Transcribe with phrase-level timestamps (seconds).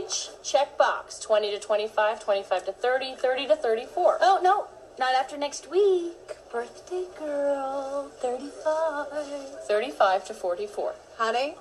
[0.00, 1.18] age, check box.
[1.18, 4.18] 20 to 25, 25 to 30, 30 to 34.
[4.20, 4.66] Oh, no,
[4.98, 6.36] not after next week.
[6.52, 9.66] Birthday girl, 35.
[9.66, 10.94] 35 to 44.
[11.18, 11.54] Honey,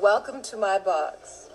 [0.00, 1.48] welcome to my box.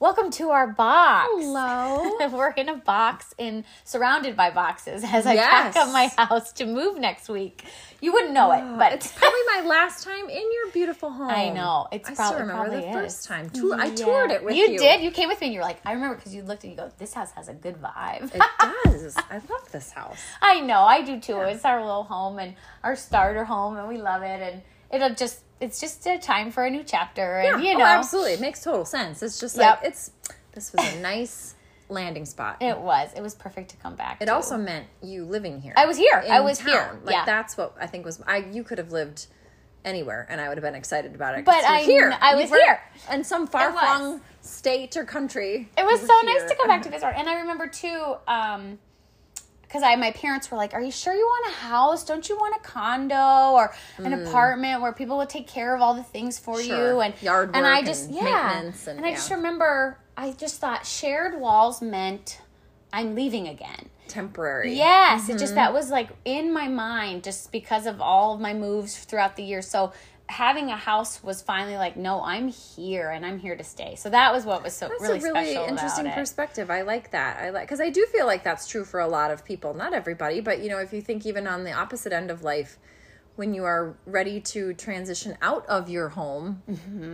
[0.00, 1.28] Welcome to our box.
[1.30, 2.10] Hello.
[2.32, 5.74] We're in a box in surrounded by boxes as I Yes.
[5.74, 7.64] pack up my house to move next week.
[8.00, 11.28] You wouldn't know it, but oh, it's probably my last time in your beautiful home.
[11.28, 11.86] I know.
[11.92, 13.26] It's I probably- still remember the probably first is.
[13.26, 13.50] time.
[13.50, 14.78] Tour- I toured it with you you.
[14.78, 15.02] did.
[15.02, 16.78] You came with me and you were like, I remember because you looked and you
[16.78, 18.34] go, this house has a good vibe.
[18.34, 19.16] It does.
[19.18, 20.16] I love this house.
[20.40, 21.38] I know, I do too.
[21.42, 24.40] It's our little home and our starter home, and we love it.
[24.40, 27.38] And it'll just, it's just a time for a new chapter.
[27.38, 28.32] And you oh, know, absolutely.
[28.34, 29.22] It makes total sense.
[29.22, 29.80] It's just Yep.
[29.80, 30.10] like it's.
[30.52, 31.54] This was a nice
[31.88, 32.58] landing spot.
[32.60, 34.20] it was, it was perfect to come back.
[34.20, 34.34] It to.
[34.34, 35.74] also meant you living here.
[35.76, 36.24] I was here.
[36.28, 36.68] I was town.
[36.68, 36.98] here.
[37.04, 37.24] Like Yeah.
[37.24, 38.20] that's what I think was.
[38.26, 39.26] I you could have lived
[39.84, 42.16] anywhere, and I would have been excited about it But I- here.
[42.20, 42.80] I was here.
[43.10, 45.70] in some far flung state or country.
[45.76, 47.12] It was so were nice to come back to visit.
[47.16, 48.78] And I remember too, um,
[49.70, 52.04] because I my parents were like, "Are you sure you want a house?
[52.04, 55.94] Don't you want a condo or an apartment where people would take care of all
[55.94, 56.66] the things for Mm.
[56.66, 56.92] Sure.
[56.94, 60.60] you?" And Yard and I just and yeah, maintenance and- I just remember I just
[60.60, 62.40] thought shared walls meant
[62.92, 63.90] I'm leaving again.
[64.08, 64.74] temporary.
[64.74, 65.38] Yes, it Mm-hmm.
[65.38, 69.36] just that was like in my mind just because of all of my moves throughout
[69.36, 69.62] the year.
[69.62, 69.92] So
[70.30, 73.96] having a house was finally like, no, I'm here and I'm here to stay.
[73.96, 76.70] So that was what was so That's really, a really interesting perspective.
[76.70, 77.38] I like that.
[77.42, 79.74] I like because I do feel like that's true for a lot of people.
[79.74, 82.78] Not everybody, but you know, if you think even on the opposite end of life,
[83.36, 86.62] when you are ready to transition out of your home,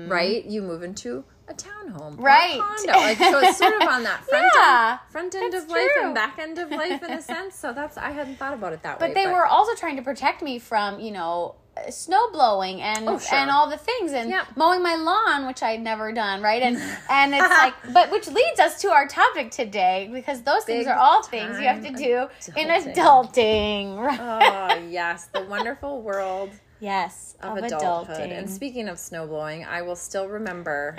[0.08, 0.44] right?
[0.44, 2.22] You move into a townhome, a Mm-hmm.
[2.22, 2.58] Right.
[2.60, 2.92] condo.
[2.98, 6.04] Like so, it's sort of on that front Yeah, end, front end of life true.
[6.06, 7.54] and back end of life in a sense.
[7.54, 9.08] So that's I hadn't thought about it that way.
[9.08, 11.54] but they were also trying to protect me from you know
[11.90, 13.38] snow blowing and Oh, sure.
[13.38, 14.44] and all the things and Yeah.
[14.56, 16.76] mowing my lawn which i'd never done right and
[17.10, 20.96] and it's like but which leads us to our topic today because those things are
[20.96, 22.94] all things you have to do in adulting.
[22.94, 26.50] adulting right Oh yes, the wonderful world
[26.80, 28.16] yes of, of, adulthood.
[28.16, 30.96] adulting And speaking of snow blowing, I will still remember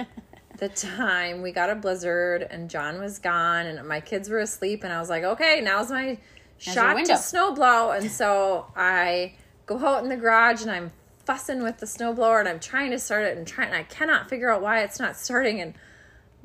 [0.57, 4.83] the time we got a blizzard and John was gone and my kids were asleep
[4.83, 6.17] and I was like, okay, now's my
[6.57, 7.91] shot to snow blow.
[7.91, 9.33] And so I
[9.67, 10.91] go out in the garage and I'm
[11.25, 13.83] fussing with the snow blower and I'm trying to start it and trying and I
[13.83, 15.75] cannot figure out why it's not starting and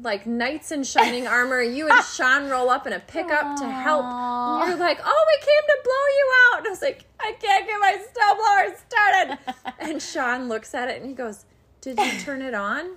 [0.00, 4.05] like knights in shining armor, you and Sean roll up in a pickup to help.
[4.05, 6.59] And you're like, oh, we came to blow you out.
[6.59, 9.38] And I was like, I can't get my snowblower started.
[9.93, 11.44] and Sean looks at it and he goes,
[11.81, 12.97] Did you turn it on?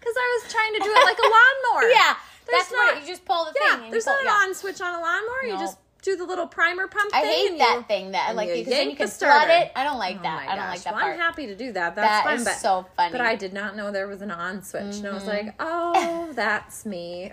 [0.00, 1.90] Because I was trying to do it like a lawnmower.
[1.90, 2.14] yeah
[2.46, 4.48] There's that's what not- you just pull the Yeah, thing there's pull, not an yeah.
[4.48, 5.42] on switch on a lawnmower.
[5.44, 7.20] You just do the little primer pump thing.
[7.20, 7.48] I thing.
[7.52, 9.72] hate that you- thing that like you because then you can the flood it.
[9.74, 10.48] I don't like Oh that.
[10.48, 11.14] I don't like that well, part.
[11.14, 11.94] I'm happy to do that.
[11.96, 12.36] That's That fine.
[12.38, 13.12] is but, so funny.
[13.12, 15.46] But I did not know there was an on switch, and I was Mm-hmm.
[15.46, 17.24] like, "Oh, that's me."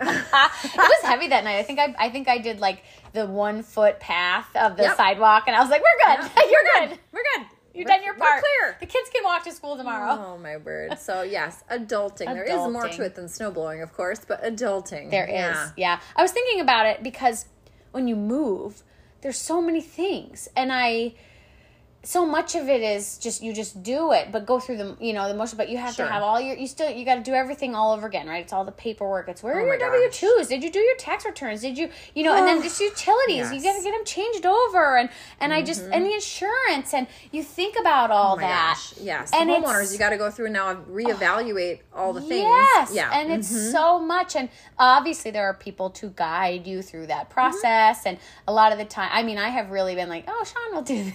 [0.76, 1.56] was heavy that night.
[1.58, 2.82] I think I I think I did like
[3.12, 4.96] the one foot path of the Yep.
[4.96, 6.30] sidewalk, and I was like, "We're good.
[6.50, 6.98] You're we're good.
[7.12, 7.46] We're good.
[7.72, 8.42] You've We're- done your we're part.
[8.42, 8.76] clear.
[8.80, 10.98] The kids can walk to school tomorrow." Oh my word!
[10.98, 12.26] So yes, adulting.
[12.26, 15.10] There is more to it than snowblowing, of course, but adulting.
[15.10, 15.70] There is, yeah.
[15.76, 16.00] yeah.
[16.16, 17.44] I was thinking about it because
[17.96, 18.82] when you move,
[19.22, 21.14] there's so many things, and I.
[22.06, 25.12] So much of it is just you just do it, but go through the you
[25.12, 25.56] know the motion.
[25.58, 26.06] But you have Sure.
[26.06, 28.42] to have all your you still you got to do everything all over again, right?
[28.44, 29.28] It's all the paperwork.
[29.28, 30.18] It's where Oh are your my W gosh.
[30.20, 30.46] twos?
[30.46, 31.62] Did you do your tax returns?
[31.62, 32.32] Did you you know?
[32.36, 33.36] And then just utilities.
[33.36, 33.50] You Yes.
[33.54, 33.62] Mm-hmm.
[33.64, 37.42] got to get them changed over, and and I just and the insurance, and you
[37.42, 38.74] think about all Oh that.
[38.76, 38.94] gosh.
[39.00, 39.30] Yes.
[39.34, 42.44] And the homeowners, you got to go through and now reevaluate all the things.
[42.44, 43.10] Yes, Yeah.
[43.10, 43.30] Mm-hmm.
[43.30, 47.98] and it's so much, and obviously there are people to guide you through that process,
[47.98, 48.08] Mm-hmm.
[48.10, 50.72] and a lot of the time, I mean, I have really been like, "Oh, Sean
[50.74, 51.14] will do this.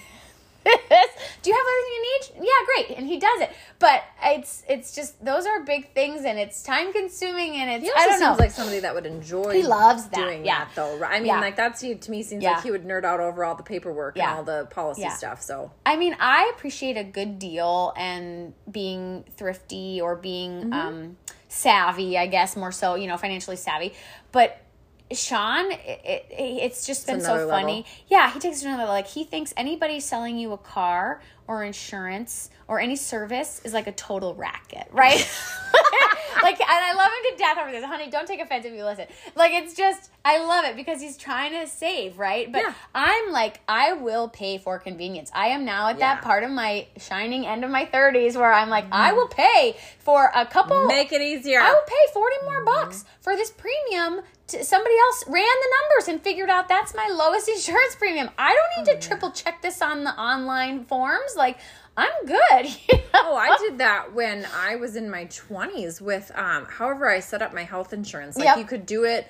[0.63, 2.47] Do you have everything you need?
[2.47, 3.49] Yeah, great," and he does it.
[3.79, 7.91] But it's it's just those are big things, and it's time consuming, and it's He
[7.95, 8.27] I don't know.
[8.29, 9.53] seems like somebody that would enjoy.
[9.53, 10.65] He loves that, doing yeah.
[10.65, 10.97] that, though.
[10.97, 11.13] right?
[11.13, 11.39] I mean, Yeah.
[11.39, 12.51] like that's to me seems Yeah.
[12.53, 15.41] like he would nerd out over all the paperwork and all the policy stuff.
[15.41, 20.73] So I mean, I appreciate a good deal and being thrifty or being Mm-hmm.
[20.73, 21.17] um,
[21.47, 23.93] savvy, I guess, more so, you know, financially savvy.
[24.31, 24.61] But
[25.13, 27.77] Sean, it, it, it's just been so funny.
[27.77, 27.85] level.
[28.07, 28.93] Yeah, he takes it another level.
[28.93, 33.87] Like, he thinks anybody selling you a car or insurance or any service is like
[33.87, 35.17] a total racket, right?
[36.41, 37.83] like, and I love him to death over this.
[37.83, 39.07] Honey, don't take offense if you listen.
[39.35, 42.49] Like, it's just, I love it because he's trying to save, right?
[42.51, 42.73] But Yeah.
[42.95, 45.31] I'm like, I will pay for convenience.
[45.33, 46.15] I am now at Yeah.
[46.15, 49.17] that part of my shining end of my 30s where I'm like, I mm-hmm.
[49.17, 50.85] will pay for a couple.
[50.87, 51.59] make it easier.
[51.59, 53.21] I will pay 40 more bucks mm-hmm.
[53.21, 54.21] for this premium.
[54.51, 58.29] Somebody else ran the numbers and figured out that's my lowest insurance premium.
[58.37, 61.35] I don't need to triple check this on the online forms.
[61.35, 61.57] Like,
[61.97, 62.65] I'm good.
[62.89, 63.01] you know?
[63.13, 67.41] Oh, I did that when I was in my 20s with um however I set
[67.41, 68.35] up my health insurance.
[68.37, 68.57] Like Yep.
[68.57, 69.27] you could do it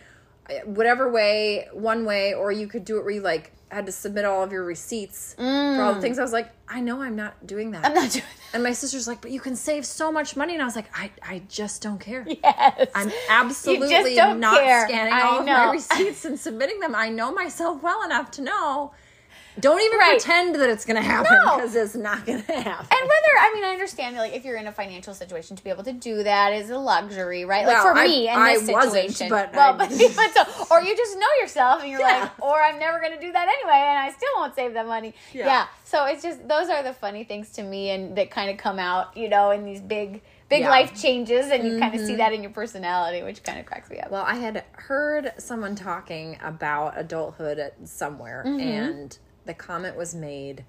[0.49, 3.91] uh, whatever way, one way or you could do it where you like had to
[3.91, 6.19] submit all of your receipts for all the things.
[6.19, 7.83] I was like, I know I'm not doing that.
[7.83, 7.87] Mm.
[7.87, 10.61] I'm not doing and my sister's like, "But you can save so much money." And
[10.61, 12.89] I was like, "I I just don't care." Yes.
[12.95, 14.87] I'm absolutely don't care.
[14.87, 16.95] scanning I all of my receipts and submitting them.
[16.95, 18.93] I know myself well enough to know.
[19.59, 20.11] Don't even Right.
[20.19, 21.55] pretend that it's going to happen No.
[21.57, 22.87] because it's not going to happen.
[22.89, 25.63] And whether I mean I understand that like if you're in a financial situation to
[25.63, 27.65] be able to do that is a luxury, right?
[27.65, 29.29] Like Well, for I- me in I this wasn't, situation.
[29.29, 32.21] but well, I- but, but so or you just know yourself and you're Yeah.
[32.21, 35.13] like, or I'm never gonna do that anyway and I still won't save that money.
[35.33, 35.45] Yeah.
[35.45, 35.65] Yeah.
[35.83, 38.79] So it's just those are the funny things to me and that kind of come
[38.79, 40.69] out, you know, in these big big Yeah.
[40.69, 43.89] life changes and you kind of see that in your personality, which kind of cracks
[43.89, 44.11] me up.
[44.11, 48.59] Well, I had heard someone talking about adulthood at somewhere, Mm-hmm.
[48.59, 49.17] and
[49.51, 50.63] the comment was made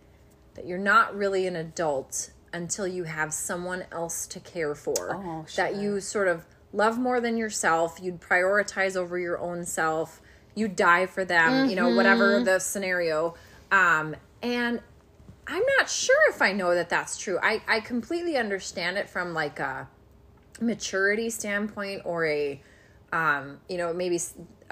[0.55, 5.14] that you're not really an adult until you have someone else to care for.
[5.14, 7.99] Oh, That you sort of love more than yourself.
[8.02, 10.20] You'd prioritize over your own self.
[10.55, 11.70] You die for them.
[11.70, 12.44] You know, whatever Mm-hmm.
[12.44, 13.34] the scenario.
[13.70, 14.81] Um, and
[15.46, 17.38] I'm not sure if I know that that's true.
[17.43, 19.88] I I completely understand it from like a
[20.61, 22.61] maturity standpoint or a
[23.12, 24.19] um, you know maybe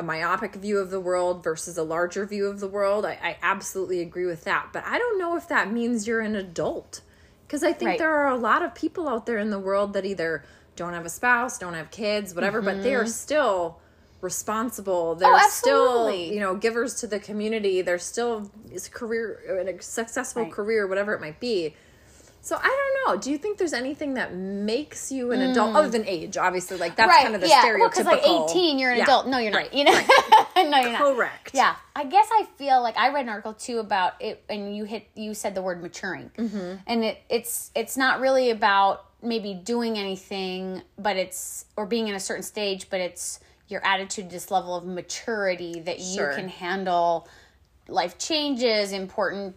[0.00, 3.36] a myopic view of the world versus a larger view of the world I, I
[3.42, 7.02] absolutely agree with that but i don't know if that means you're an adult
[7.46, 7.98] because i think Right.
[7.98, 10.44] there are a lot of people out there in the world that either
[10.76, 13.78] don't have a spouse don't have kids whatever but they are still
[14.20, 15.96] responsible they're still Mm-hmm.
[15.96, 16.34] Oh, absolutely.
[16.34, 19.38] you know givers to the community they're still is career
[19.68, 20.52] a successful Right.
[20.52, 21.74] career whatever it might be
[22.42, 22.66] so I
[23.04, 23.20] don't know.
[23.20, 26.36] Do you think there's anything that makes you an adult other than age?
[26.36, 27.62] Obviously, like that's kind of the yeah.
[27.62, 27.78] stereotypical.
[27.80, 29.04] Well, because like 18, you're an Yeah.
[29.04, 29.26] adult.
[29.26, 29.58] No, you're not.
[29.58, 30.08] Right, You know, right.
[30.56, 31.14] no, you're not.
[31.14, 31.50] Correct.
[31.52, 34.84] Yeah, I guess I feel like I read an article too about it, and you
[34.84, 36.76] hit you said the word maturing, mm-hmm.
[36.86, 42.14] and it it's it's not really about maybe doing anything, but it's or being in
[42.14, 46.30] a certain stage, but it's your attitude, this level of maturity that Sure.
[46.30, 47.28] you can handle
[47.86, 49.54] life changes, important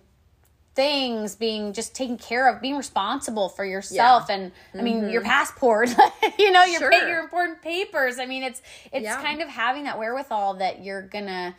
[0.76, 5.90] things being just taken care of being responsible for yourself and i mean your passport
[6.40, 7.08] you know your pa- Mm-hmm.
[7.10, 8.62] Your important papers i mean it's
[8.92, 9.22] it's Yeah.
[9.22, 11.56] kind of having that wherewithal that you're gonna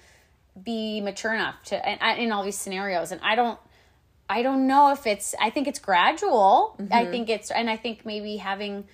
[0.61, 3.59] be mature enough to and, in all these scenarios and i don't
[4.29, 6.93] i don't know if it's i think it's gradual Mm-hmm.
[6.93, 8.85] i think it's and i think maybe having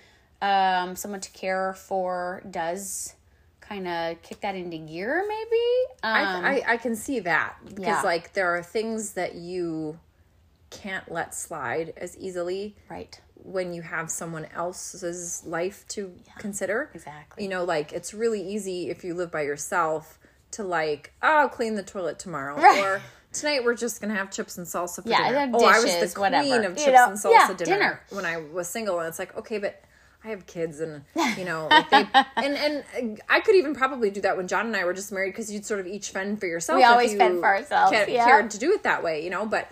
[0.41, 3.15] um someone to care for does
[3.61, 5.65] kind of kick that into gear maybe
[6.03, 8.01] um, I, I I can see that because Yeah.
[8.03, 9.97] like there are things that you
[10.71, 16.89] can't let slide as easily right when you have someone else's life to consider.
[16.93, 17.43] exactly.
[17.43, 20.17] You know, like it's really easy if you live by yourself
[20.51, 22.79] to like, oh, I'll clean the toilet tomorrow Right.
[22.83, 23.01] or
[23.33, 25.37] tonight we're just gonna have chips and salsa for Yeah, dinner.
[25.39, 26.65] and oh, I was the queen whatever.
[26.67, 28.01] of You chips know, and salsa yeah, dinner, dinner.
[28.11, 29.81] when I was single, and it's like, okay, but
[30.23, 31.03] I have kids and
[31.37, 34.75] you know, like they, and and I could even probably do that when John and
[34.75, 36.77] I were just married because you'd sort of each fend for yourself.
[36.77, 38.25] We always you fend for ourselves, ca- yeah.
[38.25, 39.67] Cared to do it that way, you know, but.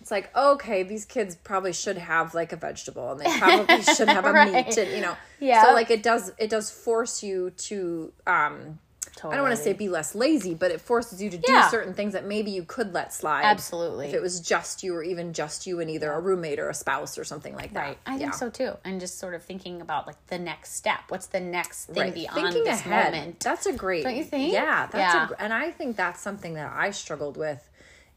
[0.00, 4.08] It's like okay, these kids probably should have like a vegetable, and they probably should
[4.08, 4.66] have a Right.
[4.66, 5.64] meat, and you know, Yeah.
[5.66, 8.78] So like it does, it does force you to um,
[9.22, 11.92] I don't want to say be less lazy, but it forces you to do certain
[11.92, 13.42] things that maybe you could let slide.
[13.44, 14.06] Absolutely.
[14.08, 16.74] If it was just you or even just you and either a roommate or a
[16.74, 17.80] spouse or something like that.
[17.86, 17.98] Right.
[18.06, 18.72] I think so too.
[18.82, 21.00] And just sort of thinking about like the next step.
[21.08, 22.14] What's the next thing Right.
[22.14, 23.12] beyond Thinking this ahead.
[23.12, 23.40] moment?
[23.40, 24.04] That's a great.
[24.04, 24.54] Don't you think?
[24.54, 24.86] Yeah.
[24.90, 25.28] That's Yeah.
[25.38, 27.68] A, and I think that's something that I struggled with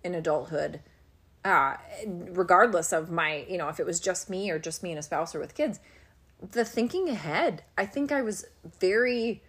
[0.06, 0.80] in adulthood.
[1.46, 1.76] Uh,
[2.32, 5.04] regardless of my, you know, if it was just me or just me and a
[5.04, 5.80] spouse or with kids,
[6.52, 7.64] the thinking ahead.
[7.78, 8.46] I think I was
[8.80, 9.42] very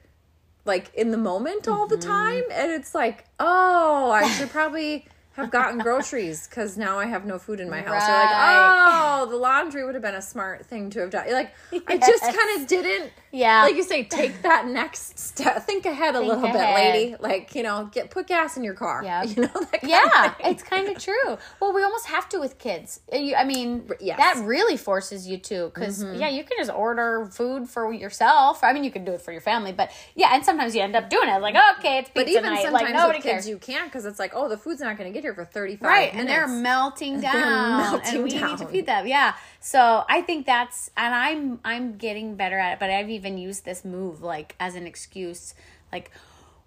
[0.64, 1.94] like in the moment all Mm-hmm.
[1.94, 7.04] the time and it's like oh i should probably have gotten groceries because now i
[7.04, 10.22] have no food in my house You're like oh the laundry would have been a
[10.22, 11.52] smart thing to have done like
[11.86, 13.62] i just kind of didn't Yeah.
[13.64, 16.54] like you say take that next step think ahead a Think little ahead.
[16.54, 19.22] bit lady like you know get put gas in your car Yeah.
[19.30, 19.50] you know
[19.82, 21.36] yeah, it's kind of true.
[21.60, 23.00] Well, we almost have to with kids.
[23.12, 24.16] Uh, you- I mean, yes.
[24.18, 28.62] that really forces you to because yeah, you can just order food for yourself.
[28.64, 30.94] I mean, you can do it for your family, but yeah, and sometimes you end
[30.96, 32.62] up doing it like okay, it's pizza but even night.
[32.62, 33.48] sometimes Like nobody with kids cares.
[33.48, 35.82] you can't because it's like oh the food's not going to get here for 35
[35.82, 40.04] right minutes and they're melting down melting and we need to feed them yeah so
[40.08, 43.84] i think that's and i'm i'm getting better at it but i've even used this
[43.84, 45.54] move like as an excuse
[45.92, 46.10] like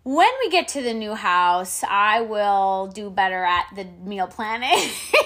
[0.04, 4.90] when we get to the new house i will do better at the meal planning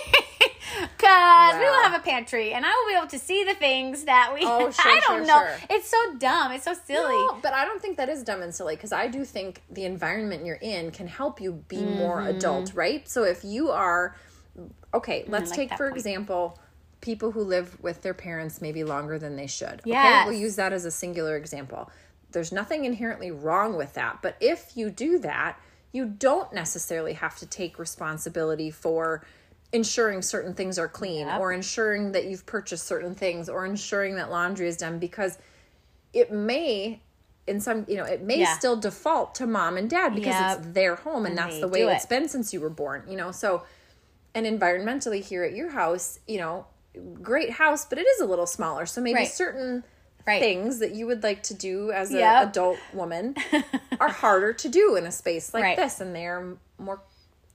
[0.98, 4.06] Cause we will have a pantry, and I will be able to see the things
[4.06, 4.42] that we.
[4.44, 5.40] Oh, sure, I don't sure, know.
[5.40, 5.58] sure.
[5.70, 6.52] It's so dumb.
[6.52, 7.14] It's so silly.
[7.14, 9.86] No, but I don't think that is dumb and silly because I do think the
[9.86, 12.38] environment you're in can help you be more mm-hmm.
[12.38, 13.08] adult, right?
[13.10, 14.16] So if you are
[14.94, 15.98] okay, mm, let's like take for point.
[15.98, 16.60] example
[17.02, 19.82] people who live with their parents maybe longer than they should.
[19.86, 20.22] Yeah.
[20.22, 21.90] Okay, we'll use that as a singular example.
[22.32, 25.58] There's nothing inherently wrong with that, but if you do that,
[25.92, 29.26] you don't necessarily have to take responsibility for
[29.74, 31.40] ensuring certain things are clean Yep.
[31.40, 35.38] or ensuring that you've purchased certain things or ensuring that laundry is done because
[36.14, 37.02] it may
[37.48, 38.58] in some you know it may Yeah.
[38.58, 40.58] still default to mom and dad because Yep.
[40.60, 42.10] it's their home and, And that's the way do it's it.
[42.10, 43.64] been since you were born you know so
[44.36, 46.66] and environmentally here at your house you know
[47.22, 49.28] great house but it is a little smaller so maybe Right.
[49.28, 49.84] certain
[50.28, 50.40] Right.
[50.42, 52.50] things that you would like to do as an Yep.
[52.50, 53.36] adult woman
[54.00, 55.78] are harder to do in a space like Right.
[55.78, 57.02] this and they're more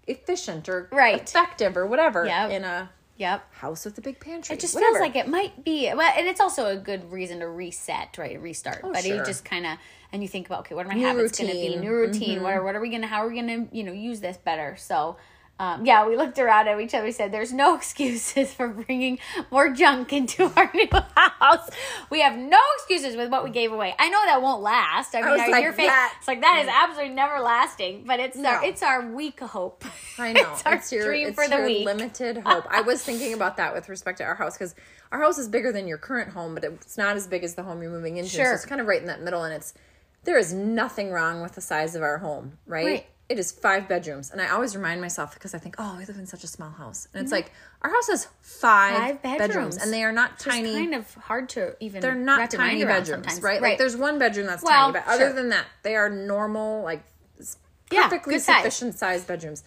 [0.07, 1.21] efficient or Right.
[1.23, 2.51] effective or whatever Yep.
[2.51, 3.55] in a Yep.
[3.55, 4.99] house with a big pantry It just whatever.
[4.99, 8.41] feels like it might be well, and it's also a good reason to reset, right?
[8.41, 8.81] Restart.
[8.85, 9.17] Oh, but sure.
[9.17, 9.79] you just kind of
[10.13, 11.77] and you think about okay, what are my New habits going to be?
[11.77, 12.37] New routine.
[12.37, 12.43] Mm-hmm.
[12.45, 13.07] What are what are we gonna?
[13.07, 14.77] How are we gonna you know use this better?
[14.79, 15.17] So.
[15.59, 17.05] Um, yeah, we looked around at each other.
[17.05, 19.19] We said, "There's no excuses for bringing
[19.51, 20.87] more junk into our new
[21.17, 21.71] house.
[22.11, 23.95] We have no excuses with what we gave away.
[23.99, 25.15] I know that won't last.
[25.15, 28.05] I mean, our- like, your face, it's like that is absolutely never lasting.
[28.07, 28.61] But it's our No.
[28.69, 29.85] it's our week hope.
[30.19, 30.53] I know.
[30.53, 31.87] it's our it's your, dream it's for the your week.
[31.87, 32.67] limited hope.
[32.71, 34.75] I was thinking about that with respect to our house because
[35.11, 37.63] our house is bigger than your current home, but it's not as big as the
[37.63, 38.31] home you're moving into.
[38.31, 38.45] Sure.
[38.47, 39.73] So it's kind of right in that middle, and it's
[40.25, 42.87] there is nothing wrong with the size of our home, right?
[42.87, 43.07] Right.
[43.29, 46.17] It is five bedrooms, and I always remind myself because I think, oh, we live
[46.17, 47.43] in such a small house, and it's Mm-hmm.
[47.43, 47.53] like
[47.83, 49.49] our house has five, Five bedrooms.
[49.49, 49.77] bedrooms.
[49.79, 50.73] and they are not It's tiny.
[50.73, 52.01] kind of hard to even.
[52.03, 53.43] they're not wrap your mind tiny bedrooms, sometimes.
[53.43, 53.61] right?
[53.61, 55.33] Like there's one bedroom that's Well, tiny, but other sure.
[55.33, 57.03] than that, they are normal, like
[57.41, 57.57] s-
[57.91, 58.59] Yeah, perfectly good size.
[58.63, 59.65] sufficient sized bedrooms.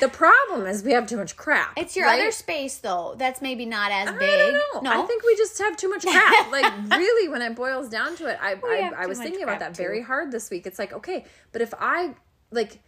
[0.00, 1.72] The problem is we have too much crap.
[1.76, 2.20] It's your right?
[2.20, 3.16] other space though.
[3.18, 4.54] That's maybe not as I big.
[4.82, 6.52] No, I think we just have too much crap.
[6.52, 9.76] like really, when it boils down to it, I I, I was thinking about that
[9.76, 10.66] very hard this week.
[10.66, 12.14] It's like okay, but if I
[12.52, 12.78] like.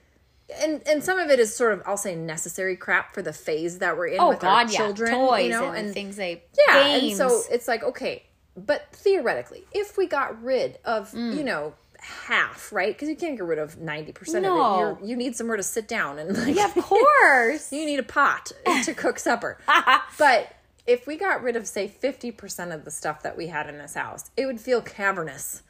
[0.63, 3.79] And and some of it is sort of I'll say necessary crap for the phase
[3.79, 6.43] that we're in oh with god, our yeah, children, toys you know, and, things they
[6.69, 7.19] yeah, games.
[7.19, 11.35] and so it's like okay, but theoretically, if we got rid of Mm.
[11.39, 12.95] you know half, right?
[12.95, 14.63] Because you can't get rid of ninety percent No.
[14.63, 15.01] of it.
[15.01, 17.73] You're, you need somewhere to sit down and like yeah, of course.
[17.73, 18.53] you need a pot
[18.85, 19.57] to cook supper.
[20.19, 20.55] but
[20.87, 23.95] if we got rid of say 50% of the stuff that we had in this
[23.95, 25.63] house, it would feel cavernous.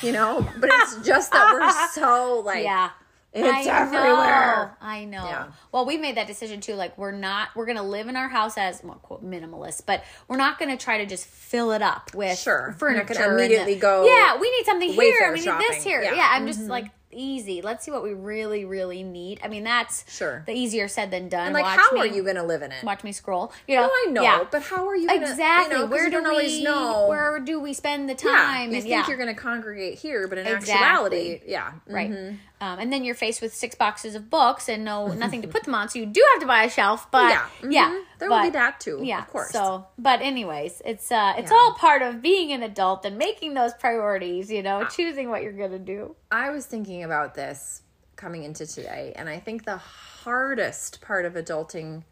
[0.00, 2.90] You know, but it's just that we're so like yeah.
[3.34, 4.76] It's I everywhere.
[4.80, 5.24] Know, I know.
[5.24, 5.46] Yeah.
[5.72, 6.74] Well, we made that decision too.
[6.74, 10.04] Like, we're not, we're going to live in our house as, well, quote, minimalist, but
[10.28, 12.76] we're not going to try to just fill it up with Sure.
[12.80, 13.14] We're not furniture.
[13.14, 15.30] gonna the- immediately go Yeah, we need something here.
[15.30, 15.66] We need shopping.
[15.70, 16.02] this here.
[16.02, 16.14] Yeah.
[16.14, 16.70] Yeah, I'm just mm-hmm.
[16.70, 17.60] like, easy.
[17.60, 19.38] Let's see what we really, really need.
[19.44, 20.42] I mean, that's Sure.
[20.46, 21.48] the easier said than done.
[21.48, 22.82] And like Watch how me, are you going to live in it?
[22.82, 23.52] Watch me scroll.
[23.68, 24.44] You know, No, I know, Yeah.
[24.50, 25.76] but how are you gonna, exactly.
[25.76, 27.06] You know, where you do don't always we know.
[27.10, 28.70] Where do we spend the yeah, time?
[28.70, 29.06] you and think yeah.
[29.08, 30.72] you're going to congregate here, but in Exactly.
[30.72, 32.10] actuality, yeah, Right.
[32.10, 32.36] Mm-hmm.
[32.62, 35.64] Um, and then you're faced with six boxes of books and no nothing to put
[35.64, 37.10] them on, so you do have to buy a shelf.
[37.10, 37.46] But Yeah.
[37.68, 38.04] yeah, Mhm.
[38.20, 39.50] There will be that too, Yeah, of course.
[39.50, 41.56] So, but anyways, it's uh, it's Yeah.
[41.56, 44.48] all part of being an adult and making those priorities.
[44.48, 46.14] You know, choosing what you're gonna do.
[46.30, 47.82] I was thinking about this
[48.14, 52.04] coming into today, and I think the hardest part of adulting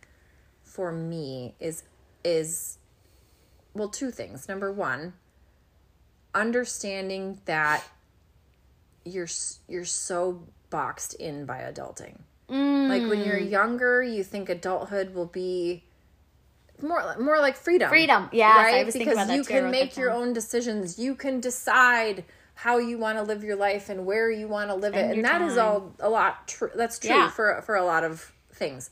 [0.64, 1.85] for me is
[2.25, 2.78] is
[3.73, 4.49] well, two things.
[4.49, 5.12] Number one,
[6.35, 7.85] understanding that
[9.04, 9.28] you're
[9.69, 12.19] you're so boxed in by adulting.
[12.49, 12.88] Mm.
[12.88, 15.85] Like when you're younger, you think adulthood will be
[16.83, 17.88] more more like freedom.
[17.88, 18.92] Freedom, yes, I right?
[18.92, 20.99] because you can make your own decisions.
[20.99, 24.75] You can decide how you want to live your life and where you want to
[24.75, 25.64] live Spend it, and that is time.
[25.66, 26.47] all a lot.
[26.49, 26.71] True.
[26.75, 27.30] That's true Yeah.
[27.30, 28.90] for for a lot of things.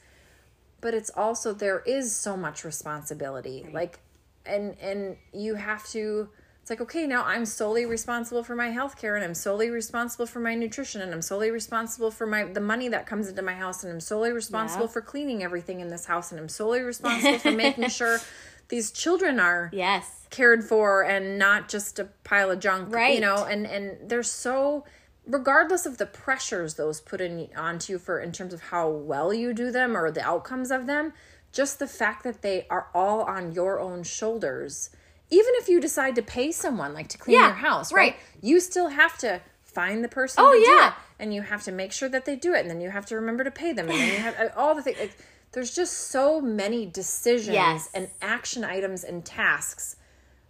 [0.80, 3.98] But it's also there is so much responsibility, like,
[4.46, 6.28] and and you have to.
[6.68, 10.26] It's like okay, now I'm solely responsible for my health care, and I'm solely responsible
[10.26, 13.54] for my nutrition, and I'm solely responsible for my the money that comes into my
[13.54, 14.90] house, and I'm solely responsible Yeah.
[14.90, 18.20] for cleaning everything in this house, and I'm solely responsible for making sure
[18.68, 20.26] these children are Yes.
[20.28, 23.14] cared for and not just a pile of junk Right.
[23.14, 24.84] you know and and they're so
[25.26, 29.32] regardless of the pressures those put in onto you for in terms of how well
[29.32, 31.14] you do them or the outcomes of them
[31.50, 34.90] just the fact that they are all on your own shoulders
[35.30, 38.16] even if you decide to pay someone like to clean Yeah, your house right, right.
[38.40, 40.88] you still have to find the person Oh, to do yeah.
[40.88, 43.06] it and you have to make sure that they do it and then you have
[43.06, 45.16] to remember to pay them and then you have uh, all the things like,
[45.52, 47.88] there's just so many decisions Yes.
[47.94, 49.96] and action items and tasks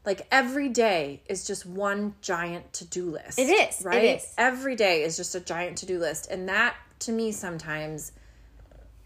[0.06, 4.32] like every day is just one giant to-do list It is, right is.
[4.38, 8.12] every day is just a giant to-do list and that to me sometimes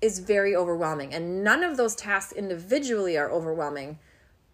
[0.00, 3.99] is very overwhelming and none of those tasks individually are overwhelming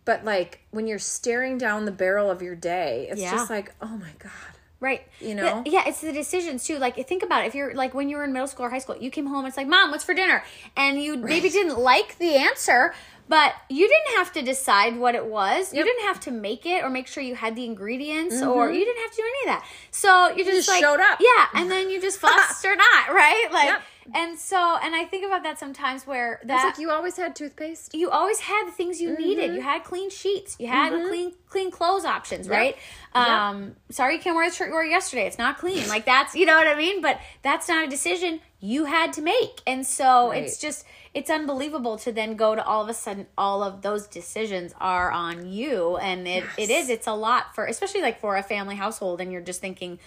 [0.09, 3.33] but like when you're staring down the barrel of your day it's Yeah.
[3.33, 4.33] just like oh my god
[4.81, 5.03] Right.
[5.21, 5.65] You know?
[5.67, 6.79] Yeah, it's the decisions too.
[6.79, 7.49] Like think about it.
[7.49, 9.45] If you're like when you were in middle school or high school, you came home,
[9.45, 10.45] it's like, Mom, what's for dinner?
[10.77, 12.95] And you maybe didn't like the answer,
[13.29, 15.75] but you didn't have to decide what it was.
[15.75, 18.49] You didn't have to make it or make sure you had the ingredients mm-hmm.
[18.49, 19.69] or you didn't have to do any of that.
[19.91, 21.19] So you just, just like showed up.
[21.21, 23.49] Yeah, and then you just fussed or not, right?
[23.53, 23.83] Like Yep.
[24.15, 27.35] And so and I think about that sometimes where that It's like you always had
[27.37, 27.95] toothpaste.
[27.95, 29.55] you always had the things you needed.
[29.55, 30.57] You had clean sheets.
[30.59, 32.77] You had clean clean clothes options, right?
[33.15, 35.27] Um, sorry you can't wear the shirt you wore yesterday.
[35.27, 35.87] It's not clean.
[35.89, 37.01] Like that's you know what I mean.
[37.03, 40.43] But that's not a decision you had to make, and so Right.
[40.43, 40.85] it's just
[41.15, 45.11] it's unbelievable to then go to all of a sudden all of those decisions are
[45.13, 48.75] on you, and it, it is it's a lot for especially like for a family
[48.77, 49.99] household, and you're just thinking.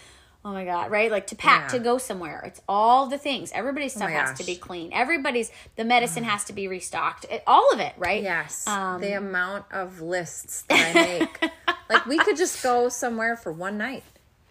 [0.43, 1.11] Oh my god, right?
[1.11, 2.41] Like to pack to go somewhere.
[2.45, 3.51] It's all the things.
[3.53, 4.91] Everybody's stuff my has to be clean.
[4.91, 7.25] Everybody's the medicine has to be restocked.
[7.29, 8.23] It, all of it, right?
[8.23, 8.65] Yes.
[8.67, 11.51] Um, the amount of lists that I make.
[11.89, 14.03] like we could just go somewhere for one night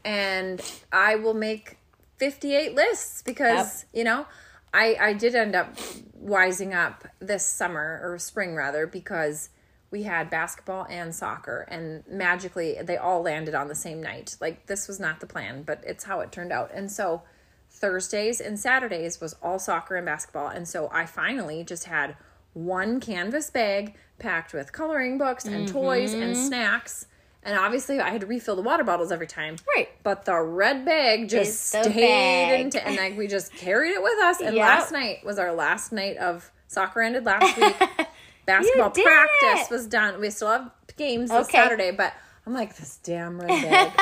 [0.05, 1.77] and I will make
[2.19, 4.27] 58 lists because, you know,
[4.73, 5.77] I I did end up
[6.23, 9.49] wising up this summer or spring rather because
[9.91, 14.37] we had basketball and soccer and magically they all landed on the same night.
[14.41, 16.71] Like this was not the plan, but it's how it turned out.
[16.73, 17.23] And so
[17.71, 20.49] Thursdays and Saturdays was all soccer and basketball.
[20.49, 22.17] And so I finally just had
[22.53, 25.79] one canvas bag packed with coloring books and mm-hmm.
[25.79, 27.07] toys and snacks.
[27.43, 29.57] And obviously, I had to refill the water bottles every time.
[29.75, 29.89] Right.
[30.03, 32.61] But the red bag just stayed bag.
[32.61, 34.41] into, and like we just carried it with us.
[34.41, 34.67] And Yep.
[34.67, 37.77] last night was our last night of soccer ended last week.
[38.59, 39.71] Basketball practice it.
[39.71, 40.21] was done.
[40.21, 42.13] We still have games this Saturday, but
[42.47, 43.93] I'm like this damn red bag.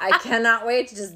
[0.00, 1.14] I cannot wait to just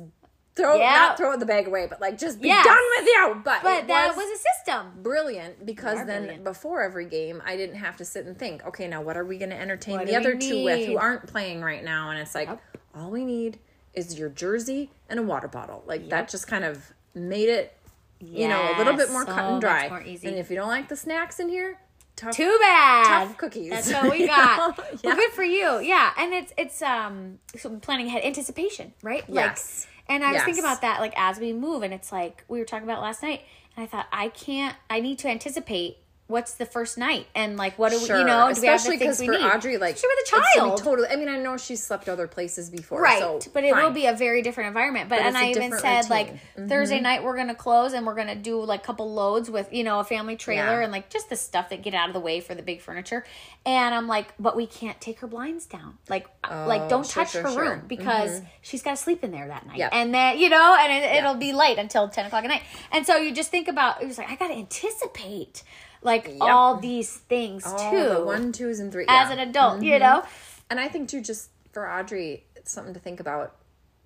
[0.54, 0.84] throw Yep.
[0.94, 2.64] not throw the bag away, but like just be Yes.
[2.66, 3.40] done with you.
[3.42, 4.92] But, But that was, was a system.
[5.02, 6.44] brilliant because then brilliant.
[6.44, 9.38] before every game, I didn't have to sit and think, okay, now what are we
[9.38, 12.10] going to entertain What the other two with who aren't playing right now?
[12.10, 12.60] And it's like, Yep.
[12.94, 13.58] all we need
[13.94, 15.82] is your jersey and a water bottle.
[15.86, 17.74] Like that just kind of made it,
[18.20, 19.86] you know, a little bit more cut so and oh, dry.
[19.86, 21.78] And if you don't like the snacks in here,
[22.16, 22.36] tough.
[22.36, 23.26] Too bad.
[23.26, 23.70] Tough cookies.
[23.70, 24.78] That's what we got.
[24.78, 24.84] know?
[25.04, 25.80] Well, good for you.
[25.80, 29.24] Yeah, and it's it's um so planning ahead, anticipation, right?
[29.28, 29.86] Yes.
[29.86, 32.58] Like, and I was thinking about that like as we move, and it's like we
[32.58, 33.42] were talking about last night,
[33.76, 34.76] and I thought I can't.
[34.90, 35.98] I need to anticipate
[36.32, 38.18] what's the first night and like what do we, Sure.
[38.18, 38.46] you know?
[38.46, 39.40] We have the Especially because for need?
[39.42, 40.78] Audrey, like Especially with a child.
[40.78, 41.08] totally.
[41.08, 44.06] I mean, I know she's slept other places before, Right, So but it will be
[44.06, 45.08] a very different environment.
[45.08, 46.02] But, But and i even said routine.
[46.02, 46.10] Mm-hmm.
[46.10, 49.72] like Thursday night we're gonna close and we're gonna do like a couple loads with
[49.72, 50.82] you know a family trailer Yeah.
[50.84, 53.24] and like just the stuff that get out of the way for the big furniture.
[53.64, 55.98] And I'm like, but we can't take her blinds down.
[56.08, 59.30] Like like don't Oh, sure, touch sure, her room because she's got to sleep in
[59.32, 59.78] there that night.
[59.78, 59.90] Yep.
[59.92, 62.62] And then you know, and it, it'll be late until ten o'clock at night.
[62.90, 65.62] And so you just think about it was like I gotta anticipate
[66.02, 69.32] like all these things All too the one, twos, and three as yeah.
[69.32, 69.82] an adult.
[69.82, 70.02] You mm-hmm.
[70.02, 70.24] know.
[70.70, 73.56] And I think too, just for Audrey, it's something to think about.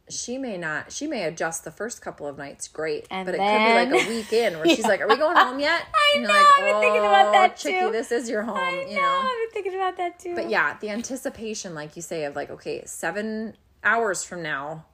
[0.08, 0.92] She may not.
[0.92, 3.96] She may adjust the first couple of nights, great, And but it then- could be
[3.96, 5.82] like a week in where she's like, "Are we going home yet?"
[6.14, 8.56] I know, I've been thinking about oh, that "Oh, Chicky, too." this is your home.
[8.56, 9.20] I you know, know.
[9.24, 10.36] I've been thinking about that too.
[10.36, 14.84] But yeah, the anticipation, like you say, of like, okay, seven hours from now,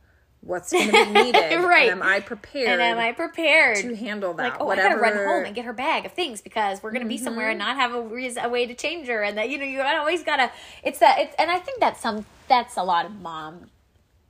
[0.43, 1.61] what's going to be needed?
[1.65, 1.91] Right.
[1.91, 2.69] And am I prepared?
[2.69, 4.43] And am I prepared to handle that?
[4.43, 4.89] Like, oh, Whatever.
[5.05, 7.47] I gotta run home and get her bag of things because we're gonna be somewhere
[7.47, 7.51] Mm-hmm.
[7.51, 10.23] and not have a, a way to change her, and that you know you always
[10.23, 10.51] gotta.
[10.83, 11.19] It's that.
[11.19, 12.27] It's and I think that's some.
[12.49, 13.71] That's a lot of mom,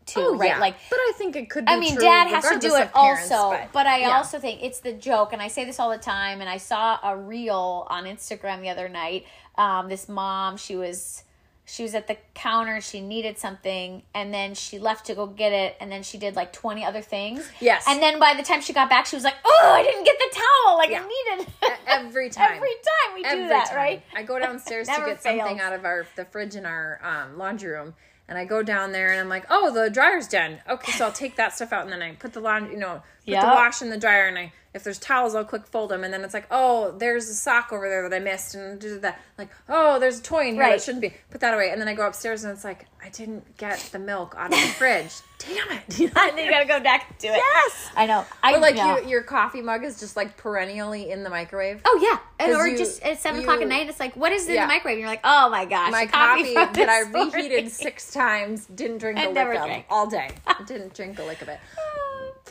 [0.06, 0.50] too, Oh, right?
[0.50, 0.58] yeah.
[0.58, 1.64] Like but I think it could.
[1.66, 4.16] Be I mean, dad has to do it parents, also, but, I yeah.
[4.16, 6.40] also think it's the joke, and I say this all the time.
[6.40, 9.26] And I saw a reel on Instagram the other night.
[9.56, 11.24] Um, this mom, she was
[11.64, 15.52] she was at the counter, she needed something, and then she left to go get
[15.52, 17.48] it, and then she did like twenty other things.
[17.60, 17.84] Yes.
[17.86, 20.16] and then by the time she got back, she was like, "Oh, I didn't get
[20.18, 20.76] the towel.
[20.76, 21.04] Like Yeah.
[21.04, 21.52] I needed
[21.86, 22.52] every time.
[22.56, 23.76] every time we do that, time.
[23.76, 24.02] right?
[24.14, 27.70] I go downstairs to get something out of our the fridge in our um, laundry
[27.70, 27.94] room,
[28.28, 30.58] and I go down there and I'm like, "Oh, the dryer's done.
[30.68, 33.02] Okay, so I'll take that stuff out and then I put the laundry, you know,
[33.24, 36.02] put the wash in the dryer, and I if there's towels, I'll quick fold them,
[36.04, 38.98] and then it's like, oh, there's a sock over there that I missed, and do
[39.00, 39.20] that.
[39.36, 40.70] Like, oh, there's a toy in here Right.
[40.72, 41.12] that shouldn't be.
[41.30, 43.98] Put that away, and then I go upstairs and it's like, I didn't get the
[43.98, 45.12] milk out of the fridge.
[45.38, 45.82] Damn it.
[46.16, 47.32] and then you gotta go back to it.
[47.36, 47.90] Yes.
[47.96, 48.24] I know.
[48.44, 48.98] I Or like know.
[48.98, 51.80] you, your coffee mug is just like perennially in the microwave.
[51.84, 54.46] Oh yeah, and or you- just at seven o'clock at night, it's like, what is
[54.48, 54.62] in Yeah.
[54.62, 54.94] the microwave?
[54.94, 57.32] And you're like, oh my gosh, my the coffee, that I this morning.
[57.34, 60.30] reheated six times didn't drink a lick of all day.
[60.66, 61.58] didn't drink a lick of it.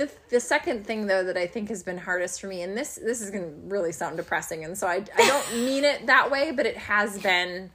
[0.06, 3.00] The, the second thing though that I think has been hardest for me, and this
[3.04, 6.52] this is gonna really sound depressing, and so I I don't mean it that way,
[6.52, 7.72] but it has been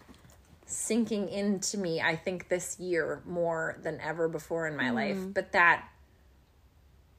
[0.66, 2.00] sinking into me.
[2.00, 5.30] I think this year more than ever before in my life, mm-hmm.
[5.30, 5.88] but that.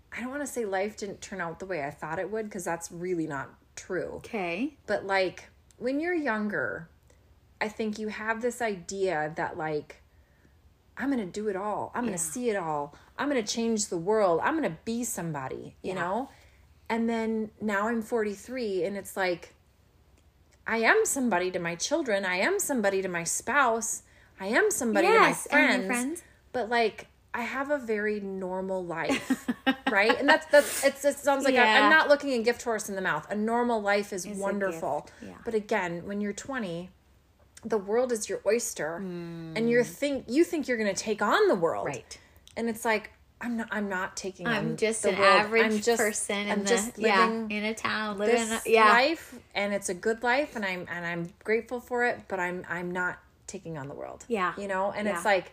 [0.10, 2.46] I don't want to say life didn't turn out the way I thought it would
[2.46, 4.74] because that's really not true Okay.
[4.88, 6.90] but like when you're younger
[7.62, 10.02] i think you have this idea that like
[10.98, 11.92] I'm going to do it all.
[11.94, 12.96] I'm going to see it all.
[13.18, 14.40] I'm going to change the world.
[14.44, 16.30] I'm going to be somebody, you know?
[16.90, 19.54] And then now I'm 43 and it's like
[20.66, 22.26] I am somebody to my children.
[22.26, 24.04] I am somebody to my spouse.
[24.40, 25.84] I am somebody Yes, to my and friends.
[25.86, 26.24] your friends.
[26.54, 29.46] But like I have a very normal life,
[29.92, 30.18] right?
[30.20, 31.84] And that's that's it's, it sounds like I, Yeah.
[31.84, 33.28] I'm not looking a gift horse in the mouth.
[33.30, 35.08] A normal life is a wonderful.
[35.22, 35.34] yeah.
[35.46, 36.90] But again, when you're 20,
[37.64, 39.68] the world is your oyster, and Hmm.
[39.68, 42.18] you're think you think you're going to take on the world, Right.
[42.56, 43.68] And it's like I'm not.
[43.72, 44.48] I'm not taking.
[44.48, 45.40] on I'm just the an world.
[45.42, 48.52] average I'm just, person I'm in just the yeah living in a town living in
[48.52, 52.22] a, yeah life and it's a good life and I'm and I'm grateful for it,
[52.28, 54.26] but I'm I'm not taking on the world.
[54.28, 54.54] Yeah.
[54.58, 55.52] You know, and it's like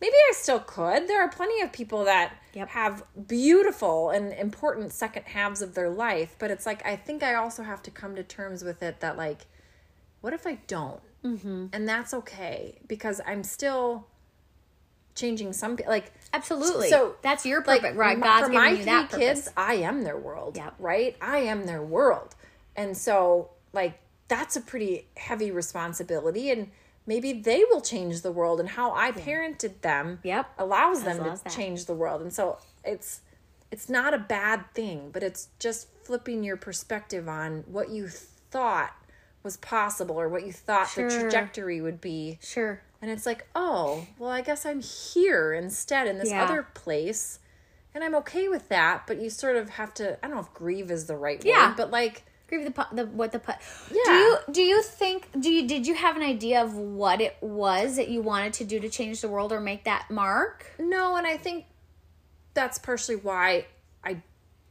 [0.00, 1.08] maybe I still could.
[1.08, 2.68] There are plenty of people that Yep.
[2.68, 7.34] have beautiful and important second halves of their life, but it's like I think I
[7.34, 9.46] also have to come to terms with it that like
[10.20, 11.00] what if I don't?
[11.24, 11.66] Mm-hmm.
[11.72, 14.06] And that's okay because I'm still
[15.14, 18.84] changing some like absolutely So, that's your like right God's for giving my you three
[18.86, 19.52] that kids purpose.
[19.56, 20.74] i am their world Yep.
[20.80, 22.34] right i am their world
[22.74, 26.68] and so like that's a pretty heavy responsibility and
[27.06, 30.50] maybe they will change the world and how i parented them Yep.
[30.58, 31.48] allows them to that.
[31.52, 33.20] change the world and so it's
[33.70, 38.96] it's not a bad thing but it's just flipping your perspective on what you thought
[39.44, 44.06] was possible or what you thought the trajectory would be sure and it's like, oh,
[44.18, 46.42] well, I guess I'm here instead in this Yeah.
[46.42, 47.38] other place.
[47.94, 49.06] And I'm okay with that.
[49.06, 51.66] But you sort of have to, I don't know if grieve is the right Yeah.
[51.66, 53.56] word, but like, with the the what the put.
[54.06, 57.36] Do you do you think do you did you have an idea of what it
[57.42, 60.64] was that you wanted to do to change the world or make that mark?
[60.78, 61.16] no.
[61.16, 61.66] And I think
[62.54, 63.66] that's partially why
[64.02, 64.22] I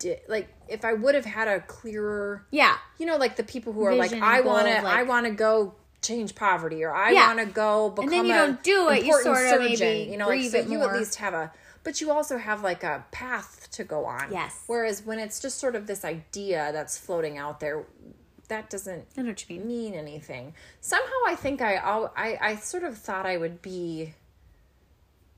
[0.03, 2.77] did, like, if I would have had a clearer, Yeah.
[2.97, 5.31] you know, like the people who are like, I want to, like- I want to
[5.31, 7.27] go change poverty or I Yeah.
[7.27, 9.87] want to go become then you a don't do it, you sort of surgeon.
[9.87, 10.89] maybe you know, like, so you more.
[10.93, 11.51] at least have a,
[11.83, 14.29] but you also have like a path to go on.
[14.29, 14.63] Yes.
[14.67, 17.85] Whereas when it's just sort of this idea that's floating out there,
[18.49, 19.67] that doesn't I know what you mean.
[19.67, 20.53] mean anything.
[20.81, 24.13] Somehow I think I, I, I sort of thought I would be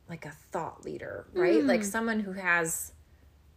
[0.10, 1.64] like a thought leader, right?
[1.64, 1.86] Like mm.
[1.86, 2.92] someone who has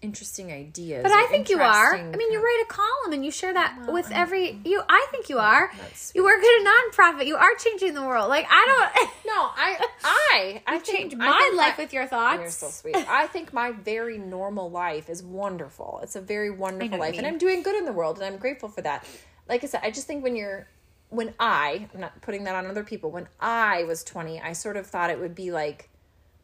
[0.00, 1.02] interesting ideas.
[1.02, 1.94] But I think you are.
[1.94, 4.82] I mean, you write a column and you share that with every you.
[4.88, 5.70] I think you are.
[6.14, 7.26] You work at a nonprofit.
[7.26, 8.28] You are changing the world.
[8.28, 9.10] Like I don't.
[9.28, 12.40] No, I, I, I changed my life with your thoughts.
[12.40, 12.96] You're so sweet.
[12.96, 16.00] I think my very normal life is wonderful.
[16.02, 17.26] It's a very wonderful life, and.
[17.26, 19.04] I'm doing good in the world, and I'm grateful for that.
[19.46, 20.66] Like I said, I just think when you're,
[21.10, 23.10] when I, I'm not putting that on other people.
[23.10, 25.87] When I was 20, I sort of thought it would be like,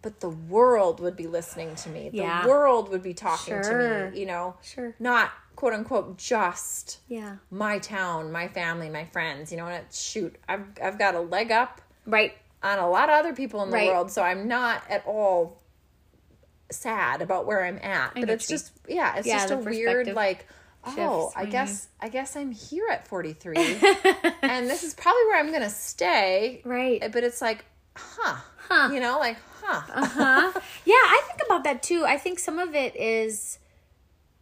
[0.05, 2.11] but the world would be listening to me.
[2.11, 2.47] The Yeah.
[2.47, 3.63] world would be talking Sure.
[3.63, 4.21] to me.
[4.21, 4.95] You know, Sure.
[5.01, 7.37] not quote unquote just Yeah.
[7.51, 9.51] my town, my family, my friends.
[9.51, 12.35] You know, and it's, shoot, I've I've got a leg up Right.
[12.63, 13.89] on a lot of other people in the Right.
[13.89, 15.63] world, so I'm not at all
[16.71, 18.15] sad about where I'm at.
[18.15, 18.57] But get it's you.
[18.59, 20.47] just yeah, it's Yeah, just a weird like
[20.87, 23.57] oh, I guess I guess I'm here at 43
[24.43, 26.61] and this is probably where I'm going to stay.
[26.65, 27.01] Right.
[27.11, 27.65] But it's like
[27.97, 28.37] huh.
[28.69, 28.91] Huh.
[28.93, 30.07] You know, like huh.
[30.07, 30.61] huh?
[30.85, 32.05] Yeah, I think about that too.
[32.07, 33.59] I think some of it is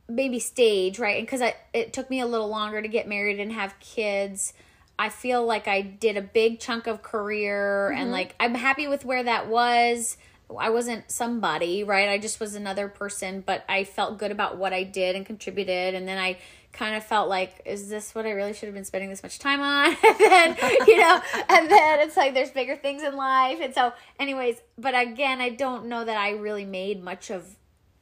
[0.08, 1.18] maybe stage, right?
[1.18, 4.52] And because it took me a little longer to get married and have kids,
[4.98, 8.12] I feel like I did a big chunk of career and mm-hmm.
[8.12, 10.16] like I'm happy with where that was.
[10.58, 12.10] I wasn't somebody, right?
[12.10, 15.94] I just was another person, but I felt good about what I did and contributed.
[15.94, 16.38] And then I
[16.72, 19.38] kind of felt like, is this what I really should have been spending this much
[19.38, 19.96] time on?
[20.06, 20.56] and then,
[20.86, 23.58] you know, and then it's like there's bigger things in life.
[23.60, 27.56] And so, anyways, but again, I don't know that I really made much of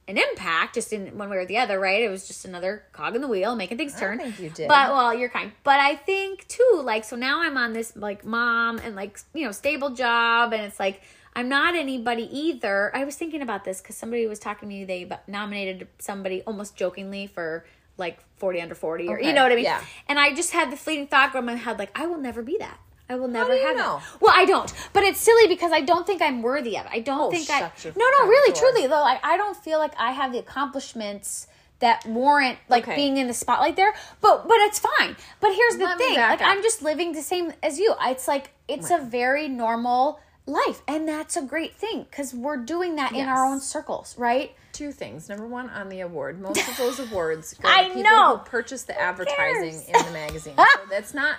[0.09, 2.03] an impact just in one way or the other, right?
[2.03, 4.19] It was just another cog in the wheel making things turn.
[4.19, 4.69] think you did.
[4.69, 5.53] But well, you're kind.
[5.63, 9.45] But I think too, like, so now I'm on this like mom and like you
[9.45, 11.03] know stable job, and it's like
[11.35, 12.95] I'm not anybody either.
[12.95, 14.85] I was thinking about this because somebody was talking to me.
[14.85, 17.65] They nominated somebody almost jokingly for
[18.01, 19.65] like 40 under 40 or you know what I mean.
[19.65, 19.81] yeah.
[20.09, 22.57] And I just had the fleeting thought in my head like I will never be
[22.59, 22.79] that.
[23.09, 23.99] I will never have know?
[23.99, 24.21] that.
[24.21, 24.73] Well, I don't.
[24.93, 26.93] But it's silly because I don't think I'm worthy of it.
[26.95, 27.61] I don't Oh, think I.
[27.61, 28.63] No, no, really, door.
[28.73, 29.01] truly though.
[29.01, 31.47] Like I don't feel like I have the accomplishments
[31.81, 32.95] that warrant like Okay.
[32.95, 33.93] being in the spotlight there.
[34.21, 35.17] But but it's fine.
[35.41, 36.17] But here's the Let thing.
[36.17, 36.47] Like up.
[36.47, 37.95] I'm just living the same as you.
[38.03, 42.97] It's like it's a very normal life and that's a great thing cuz we're doing
[42.97, 44.55] that in our own circles, right?
[44.73, 45.29] Two things.
[45.29, 48.37] Number one, on the award, most of those awards go I to people know.
[48.39, 49.89] who purchase the advertising cares?
[49.89, 50.55] in the magazine.
[50.59, 51.39] So that's not.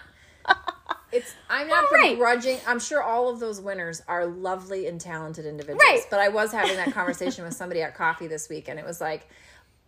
[1.12, 1.34] It's.
[1.50, 2.12] I'm not Right.
[2.14, 2.60] begrudging.
[2.66, 5.82] I'm sure all of those winners are lovely and talented individuals.
[5.84, 6.06] Right.
[6.10, 9.02] But I was having that conversation with somebody at coffee this week, and it was
[9.02, 9.28] like.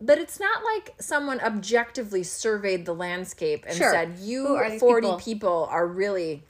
[0.02, 3.90] But it's not like someone objectively surveyed the landscape and Sure.
[3.92, 5.68] said, "You Who are 40 people?" people?
[5.72, 6.44] are really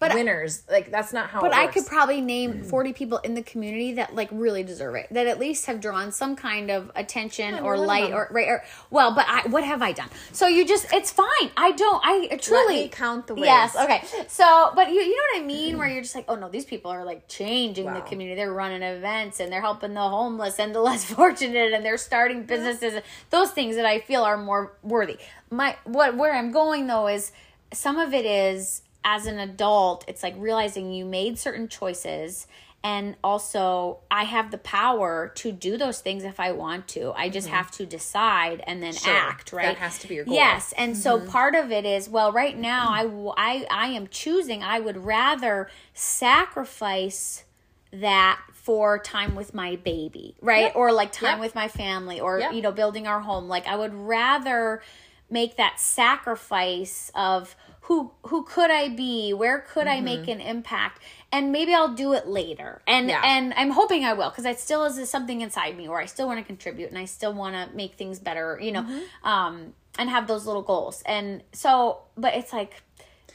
[0.00, 0.62] But I- winners.
[0.70, 1.42] like that's not how.
[1.42, 2.66] But it I could probably name mm.
[2.66, 5.08] 40 people in the community that like really deserve it.
[5.10, 9.14] That at least have drawn some kind of attention or light or right or well,
[9.14, 10.08] but I what have I done?
[10.32, 11.50] So you just it's fine.
[11.54, 13.46] I don't I truly me count the winners.
[13.46, 14.02] Yes, okay.
[14.26, 16.64] So, but you you know what I mean where you're just like, "Oh no, these
[16.64, 18.36] people are like changing the community.
[18.36, 22.44] They're running events and they're helping the homeless and the less fortunate and they're starting
[22.44, 23.02] businesses.
[23.28, 25.18] Those things that I feel are more worthy.
[25.50, 27.32] My what where I'm going though is
[27.72, 32.46] some of it is as an adult, it's like realizing you made certain choices
[32.82, 37.12] and also I have the power to do those things if I want to.
[37.14, 37.56] I just mm-hmm.
[37.56, 39.66] have to decide and then act, right?
[39.66, 40.34] That has to be your goal.
[40.34, 41.28] Yes, and so mm-hmm.
[41.28, 43.04] part of it is well, right now I
[43.36, 44.62] I I am choosing.
[44.62, 47.44] I would rather sacrifice
[47.92, 50.72] that for time with my baby, right?
[50.74, 51.40] Or like time Yep.
[51.40, 52.52] with my family, or Yep.
[52.54, 53.46] you know, building our home.
[53.46, 54.82] Like I would rather
[55.28, 57.54] make that sacrifice of
[57.90, 59.32] who who could I be?
[59.34, 61.02] Where could I make an impact?
[61.32, 62.82] And maybe I'll do it later.
[62.86, 63.20] And Yeah.
[63.24, 66.28] and I'm hoping I will because it still is something inside me where I still
[66.28, 68.86] want to contribute and I still want to make things better, you know,
[69.24, 71.02] um, and have those little goals.
[71.04, 72.80] And so, but it's like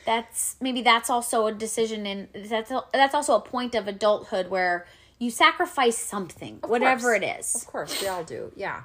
[0.05, 4.49] that's maybe that's also a decision and that's a, that's also a point of adulthood
[4.49, 4.87] where
[5.19, 7.21] you sacrifice something, whatever course.
[7.21, 7.55] it is.
[7.55, 8.53] Of course, we all do.
[8.55, 8.83] Yeah.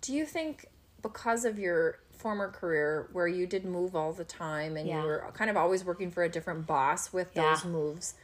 [0.00, 0.66] Do you think
[1.02, 5.02] because of your former career where you did move all the time and Yeah.
[5.02, 7.54] you were kind of always working for a different boss with Yeah.
[7.54, 8.14] those moves,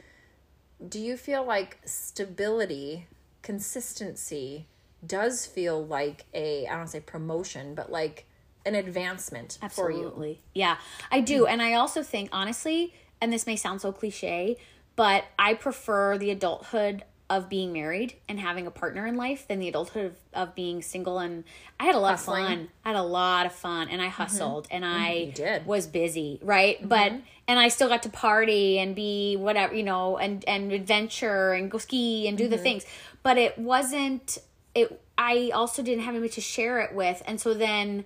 [0.86, 3.06] do you feel like stability,
[3.42, 4.66] consistency
[5.06, 8.26] does feel like a I don't wanna say promotion, but like
[8.64, 9.98] an advancement for you?
[9.98, 10.40] Absolutely.
[10.54, 10.78] Yeah,
[11.10, 11.44] I do.
[11.44, 11.50] Mm.
[11.50, 14.56] And I also think, honestly, and this may sound so cliche,
[14.96, 19.58] but I prefer the adulthood of being married and having a partner in life than
[19.58, 21.18] the adulthood of, of being single.
[21.18, 21.44] And
[21.80, 22.42] I had a lot Hustling.
[22.42, 22.68] of fun.
[22.84, 24.14] I had a lot of fun and I mm-hmm.
[24.14, 25.02] hustled and mm-hmm.
[25.02, 25.66] I did.
[25.66, 26.78] was busy, right?
[26.78, 26.88] Mm-hmm.
[26.88, 27.12] But,
[27.48, 31.70] and I still got to party and be whatever, you know, and, and adventure and
[31.70, 32.84] go ski and do the things.
[33.22, 34.38] But it wasn't,
[34.74, 37.22] it, I also didn't have anybody to share it with.
[37.26, 38.04] And so then,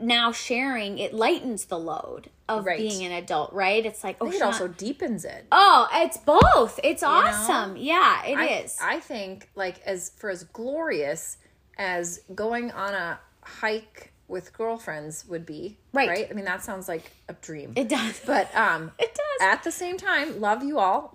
[0.00, 2.78] now sharing it lightens the load of Right.
[2.78, 3.84] being an adult, right?
[3.84, 5.44] It's like, oh, it also deepens it.
[5.52, 6.78] oh, it's both.
[6.82, 7.76] It's awesome.
[7.76, 8.78] Yeah, it I, is.
[8.82, 11.36] I think like as for as glorious
[11.76, 15.78] as going on a hike with girlfriends would be.
[15.92, 16.08] Right.
[16.08, 16.28] Right.
[16.30, 17.72] I mean that sounds like a dream.
[17.76, 18.20] it does.
[18.26, 19.18] but um It does.
[19.40, 19.52] Mm-hmm.
[19.52, 21.12] at the same time, love you all.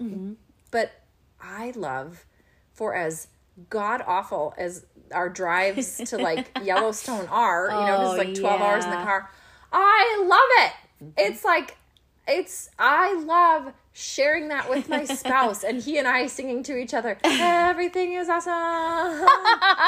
[0.72, 0.92] But
[1.42, 2.26] I love
[2.74, 3.28] for as
[3.70, 8.84] god awful as our drives to like Yellowstone are, you know, just like 12 hours
[8.84, 9.30] in the car.
[9.72, 10.74] I love it.
[11.18, 11.78] It's like
[12.28, 16.94] it's I love sharing that with my spouse and he and I singing to each
[16.94, 18.54] other, everything is awesome.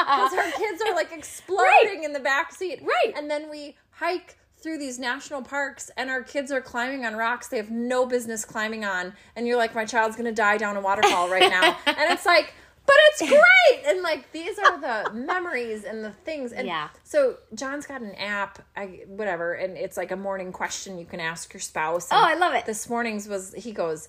[0.06, 2.82] Because our kids are like exploding in the back seat.
[2.82, 3.12] Right.
[3.16, 7.48] And then we hike through these national parks and our kids are climbing on rocks
[7.48, 9.12] they have no business climbing on.
[9.34, 11.76] And you're like, my child's gonna die down a waterfall right now.
[11.86, 12.52] and it's like,
[12.86, 13.84] but it's great.
[13.86, 16.52] And like these are the memories and the things.
[16.52, 16.88] And Yeah.
[17.04, 21.20] so John's got an app, I whatever, and it's like a morning question you can
[21.20, 22.08] ask your spouse.
[22.10, 22.66] Oh, I love it.
[22.66, 24.08] This morning's was he goes,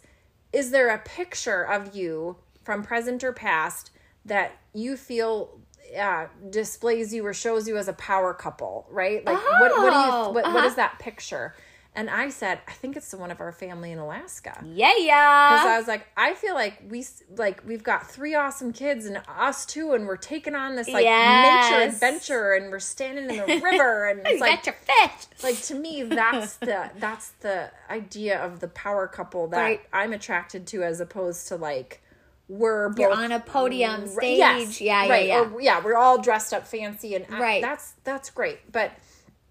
[0.54, 3.92] Is there a picture of you from present or past
[4.26, 5.60] that you feel
[5.98, 9.26] uh, displays you or shows you as a power couple, right?
[9.26, 10.54] Like what what do Oh, you what, uh-huh.
[10.56, 11.56] what is that picture?
[11.98, 14.64] And I said, I think it's the one of our family in Alaska.
[14.64, 15.50] yeah, yeah.
[15.56, 15.66] Because.
[15.66, 17.04] I was like, I feel like we
[17.36, 21.04] like we've got three awesome kids and us too, and we're taking on this like
[21.06, 25.44] nature adventure, and we're standing in the river, and it's like Got your fish.
[25.44, 29.82] like to me that's the that's the idea of the power couple that Right.
[29.92, 32.04] I'm attracted to, as opposed to like
[32.48, 34.38] we're You're both on a podium stage.
[34.38, 35.40] yes, yeah, yeah, right, yeah.
[35.52, 37.62] Or, yeah, we're all dressed up fancy, and I- Right.
[37.64, 38.92] that's that's great, but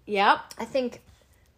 [0.05, 0.39] yep.
[0.57, 1.01] I think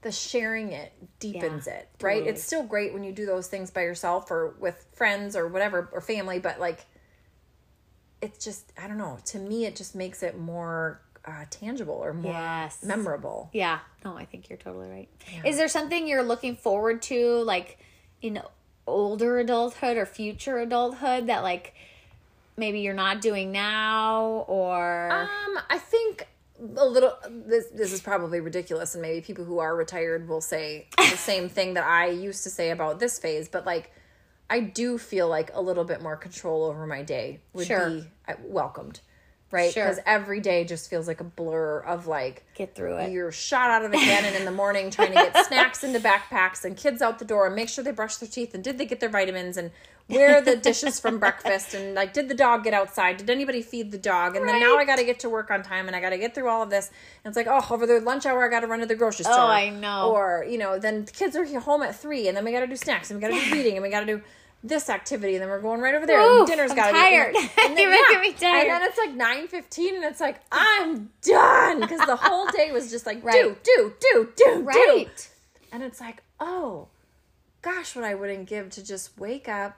[0.02, 2.14] the sharing it deepens Yeah, it, right?
[2.16, 2.30] totally.
[2.30, 5.90] It's still great when you do those things by yourself or with friends or whatever
[5.92, 6.86] or family, but like
[8.22, 9.18] it's just I don't know.
[9.26, 12.84] To me, it just makes it more uh, tangible or more Yes.
[12.84, 13.50] memorable.
[13.54, 13.80] Yeah.
[14.04, 15.10] No, I think you're totally right.
[15.46, 17.78] Is there something you're looking forward to, like
[18.22, 18.42] in
[18.88, 21.74] older adulthood or future adulthood, that like
[22.58, 26.28] maybe you're not doing now, or Um, I think
[26.78, 27.14] a little.
[27.30, 31.50] This this is probably ridiculous, and maybe people who are retired will say the same
[31.50, 33.48] thing that I used to say about this phase.
[33.48, 33.92] But like,
[34.50, 37.90] I do feel like a little bit more control over my day would Sure.
[37.90, 39.00] be uh, welcomed,
[39.52, 39.72] right?
[39.74, 39.86] Sure.
[39.86, 43.12] Because every day just feels like a blur of like get through it?
[43.12, 46.66] you're shot out of the cannon in the morning trying to get snacks into backpacks
[46.66, 48.86] and kids out the door and make sure they brush their teeth and did they
[48.86, 49.72] get their vitamins and
[50.10, 51.74] where are the dishes from breakfast?
[51.74, 53.18] And like did the dog get outside?
[53.18, 54.36] Did anybody feed the dog?
[54.36, 56.18] And then now i got to get to work on time and i got to
[56.18, 56.90] get through all of this.
[57.24, 59.26] And it's like oh over the lunch hour i got to run to the grocery
[59.28, 59.44] oh, store.
[59.46, 60.12] Oh, I know.
[60.12, 62.68] or you know then the kids are home at three and then we got to
[62.68, 64.22] do snacks and we got to do reading and we got to do
[64.62, 66.92] this activity and then we're going right over there Oof, and dinner's I'm got to
[66.92, 67.34] tired.
[67.34, 68.68] be and You're making me tired.
[68.68, 69.12] and then it's like
[69.52, 71.80] 9.15 and it's like i'm done!
[71.80, 73.42] Because the whole day was just like Right.
[73.42, 74.62] do do do do do.
[74.64, 75.30] Right.
[75.72, 76.88] and it's like, oh,
[77.62, 79.78] gosh, what I wouldn't give to just wake up,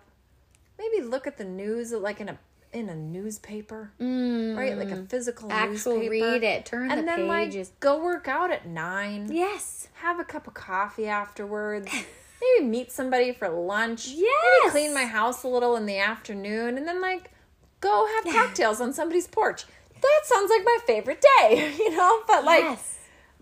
[0.82, 2.38] maybe look at the news like in a
[2.74, 4.78] in a newspaper, right?
[4.78, 5.54] Like a physical Mm.
[5.54, 6.10] Actual newspaper.
[6.32, 7.70] read it, turn and the then pages.
[7.70, 9.28] like go work out at nine.
[9.32, 9.90] Yes.
[9.96, 11.92] Have a cup of coffee afterwards.
[12.42, 14.08] maybe meet somebody for lunch.
[14.08, 14.72] Maybe Yes.
[14.72, 17.32] clean my house a little in the afternoon, and then like
[17.82, 19.66] go have cocktails on somebody's porch.
[20.02, 22.22] That sounds like my favorite day, you know.
[22.26, 22.98] But like yes.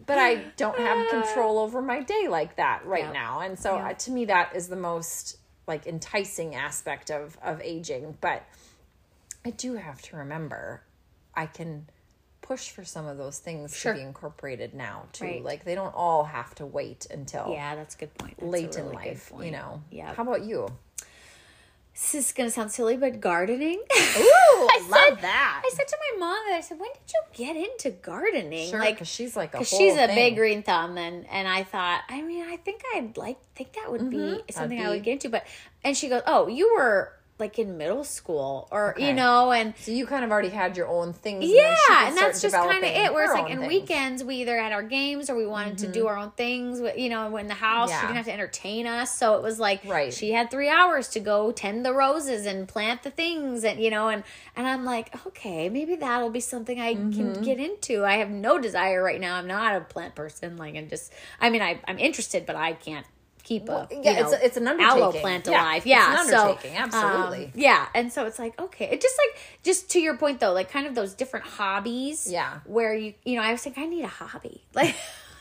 [0.07, 3.41] but I don't have control over my day like that right now.
[3.41, 3.89] And so Yeah.
[3.89, 5.37] uh, to me that is the most
[5.69, 8.43] like enticing aspect of of aging, but
[9.45, 10.81] I do have to remember
[11.33, 11.87] I can
[12.41, 13.93] push for some of those things Sure.
[13.93, 15.25] to be incorporated now too.
[15.25, 15.43] Right.
[15.43, 18.35] Like they don't all have to wait until Yeah, that's a good point.
[18.39, 19.81] That's late really in life, you know.
[19.91, 20.13] Yeah.
[20.15, 20.67] How about you?
[21.99, 23.77] This is gonna sound silly, but gardening.
[23.77, 25.61] Ooh, I said- that.
[25.65, 28.79] I said to my mom that I said, "When did you get into gardening?" Sure,
[28.79, 32.21] like, because she's like a she's a big green thumb, and and I thought, I
[32.21, 34.49] mean, I think I'd like think that would be mm-hmm.
[34.49, 35.29] something I would get into.
[35.29, 35.45] But
[35.83, 39.91] and she goes, "Oh, you were like in middle school, or you know," and So
[39.91, 41.45] you kind of already had your own things.
[41.45, 43.13] yeah, she could and that's just kind of it.
[43.13, 43.67] Where it's like in things.
[43.67, 46.81] weekends we either had our games or we wanted to do our own things.
[46.97, 48.01] You know, in the house she Yeah.
[48.01, 50.13] didn't have to entertain us, so it was like Right.
[50.13, 53.89] she had three hours to go tend the roses and plant the things, and you
[53.89, 54.23] know, and
[54.55, 57.11] and I'm like, okay, maybe that'll be something I Mm-hmm.
[57.11, 58.03] can get into.
[58.05, 59.35] I have no desire right now.
[59.35, 60.57] I'm not a plant person.
[60.57, 63.05] Like, i'm just, I mean, I I'm interested, but I can't
[63.49, 65.77] keep a yeah, you it's know, a- it's an aloe plant Yeah, alive.
[65.77, 67.45] it's Yeah, an so, undertaking, absolutely.
[67.45, 69.33] um, yeah, and so it's like okay, it just like
[69.63, 72.19] just to your point though, like kind of those different hobbies.
[72.31, 72.59] Yeah.
[72.65, 74.61] where you you know I was like I need a hobby.
[74.79, 74.95] Like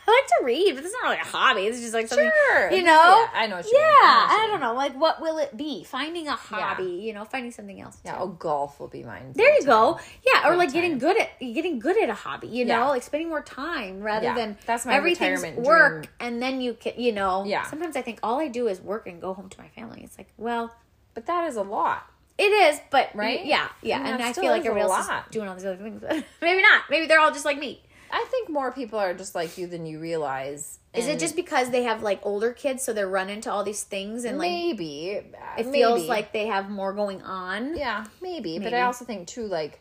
[0.08, 1.60] I like to read, but it's not really a hobby.
[1.62, 2.70] It's just like something Sure.
[2.70, 2.92] you know.
[2.92, 3.62] Yeah, I know yeah.
[3.62, 4.74] I know I don't know.
[4.74, 5.84] Like what will it be?
[5.84, 6.84] Finding a hobby.
[6.84, 7.98] You know, finding something else.
[8.04, 9.32] Yeah, oh, golf will be mine.
[9.34, 10.00] There you go.
[10.26, 12.48] Yeah, or like getting good at getting good at a hobby.
[12.48, 12.88] You know, Yeah.
[12.88, 16.14] like spending more time rather Yeah, than that's my everything's retirement work dream.
[16.20, 17.44] and then you can you know.
[17.44, 17.64] Yeah.
[17.68, 20.02] Sometimes I think all I do is work and go home to my family.
[20.02, 20.74] It's like well.
[21.14, 22.06] But that is a lot.
[22.38, 23.44] It is, but Right?
[23.44, 25.24] Yeah, yeah, And and, I feel like is a everybody else lot.
[25.26, 26.00] is doing all these other things.
[26.40, 26.82] Maybe not.
[26.88, 27.82] Maybe they're all just like me.
[28.10, 30.78] I think more people are just like you than you realize.
[30.94, 33.84] Is it just because they have like older kids, so they're running to all these
[33.84, 35.70] things, and like maybe it maybe.
[35.70, 37.76] feels like they have more going on?
[37.76, 38.58] yeah, maybe.
[38.58, 39.80] But I also think too like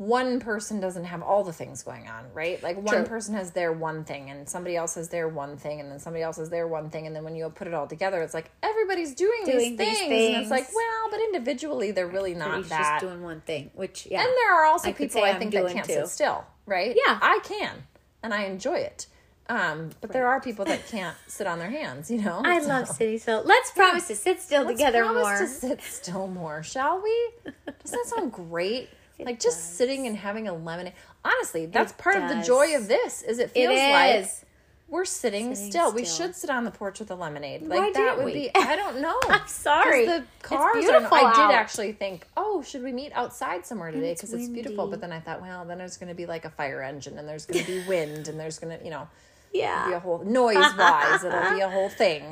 [0.00, 2.62] one person doesn't have all the things going on, right?
[2.62, 3.04] Like one True.
[3.04, 6.22] person has their one thing and somebody else has their one thing and then somebody
[6.22, 8.50] else has their one thing and then when you put it all together it's like
[8.62, 10.34] everybody's doing, Doing these, these things.
[10.34, 13.00] and it's like, well, but individually they're really not that.
[13.00, 15.68] just doing one thing, which yeah, And there are also I people I think that
[15.70, 15.92] can't too.
[15.92, 16.96] sit still, right?
[17.06, 17.18] Yeah.
[17.20, 17.84] I can,
[18.22, 19.06] and I enjoy it.
[19.50, 22.40] Um, but there are people that can't sit on their hands, you know.
[22.42, 23.42] I So love sitting still.
[23.44, 25.38] Let's promise to sit still let's together promise more.
[25.40, 27.30] to sit still more, shall we?
[27.44, 28.88] Doesn't that sound great?
[29.24, 29.64] Like just does.
[29.64, 30.94] sitting and having a lemonade.
[31.24, 33.22] Honestly, that's It part of the joy of this.
[33.22, 34.44] Is it It feels like is.
[34.88, 35.92] we're sitting, Sitting still.
[35.92, 37.62] We should sit on the porch with a lemonade.
[37.62, 38.32] Like Why that would we?
[38.32, 38.50] be.
[38.54, 39.18] I don't know.
[39.28, 40.04] I'm sorry.
[40.06, 40.80] It's The cars are.
[40.80, 44.86] beautiful I did actually think, oh, should we meet outside somewhere today because it's, beautiful?
[44.88, 47.28] But then I thought, well, then there's going to be like a fire engine, and
[47.28, 49.08] there's going to be wind, and there's going to, you know,
[49.52, 51.24] yeah, be a whole noise wise.
[51.24, 52.22] it'll be a whole thing.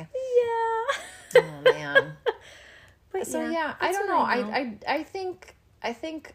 [0.45, 1.43] yeah.
[1.43, 2.13] Oh man.
[3.13, 4.53] But So yeah, I don't what know.
[4.53, 6.35] I, I I think I think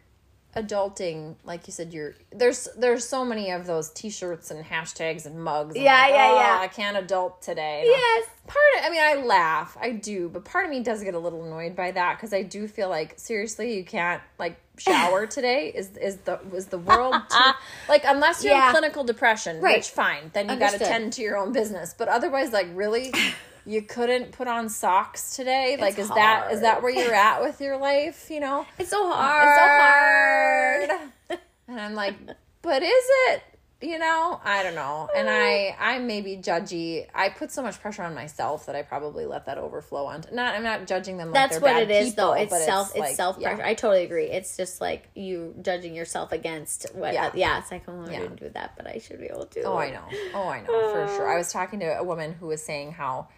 [0.56, 5.42] adulting, like you said, you're there's there's so many of those T-shirts and hashtags and
[5.42, 5.74] mugs.
[5.74, 6.58] and Yeah, like, yeah, "Oh, yeah.
[6.60, 7.80] I can't adult today.
[7.82, 8.28] And I'm- Yes.
[8.46, 11.18] Part of I mean, I laugh, I do, but part of me does get a
[11.18, 15.72] little annoyed by that because I do feel like seriously, you can't like shower today.
[15.74, 17.50] Is is the is the world too,
[17.88, 18.66] like unless you're Yeah.
[18.66, 19.78] in clinical depression, Right.
[19.78, 21.94] which fine, then you got to tend to your own business.
[21.96, 23.12] But otherwise, like really.
[23.66, 25.76] You couldn't put on socks today.
[25.80, 28.30] Like, is that is that where you're at with your life?
[28.30, 30.82] You know, It's so hard.
[30.82, 31.40] it's so hard.
[31.68, 32.14] and I'm like,
[32.62, 33.42] but is it?
[33.82, 35.10] You know, I don't know.
[35.14, 37.06] And I, I may be judgy.
[37.14, 40.24] I put so much pressure on myself that I probably let that overflow on.
[40.32, 41.28] Not, I'm not judging them.
[41.28, 42.32] Like That's they're what bad it is, though.
[42.32, 42.90] It's self.
[42.90, 43.58] It's, like, self pressure.
[43.58, 43.66] yeah.
[43.68, 44.26] I totally agree.
[44.30, 47.12] It's just like you judging yourself against what.
[47.12, 47.24] Yeah.
[47.24, 48.20] Yeah, yeah it's like oh, I Yeah.
[48.20, 49.62] didn't do that, but I should be able to.
[49.64, 50.04] Oh, I know.
[50.32, 51.28] Oh, I know for sure.
[51.28, 53.28] I was talking to a woman who was saying how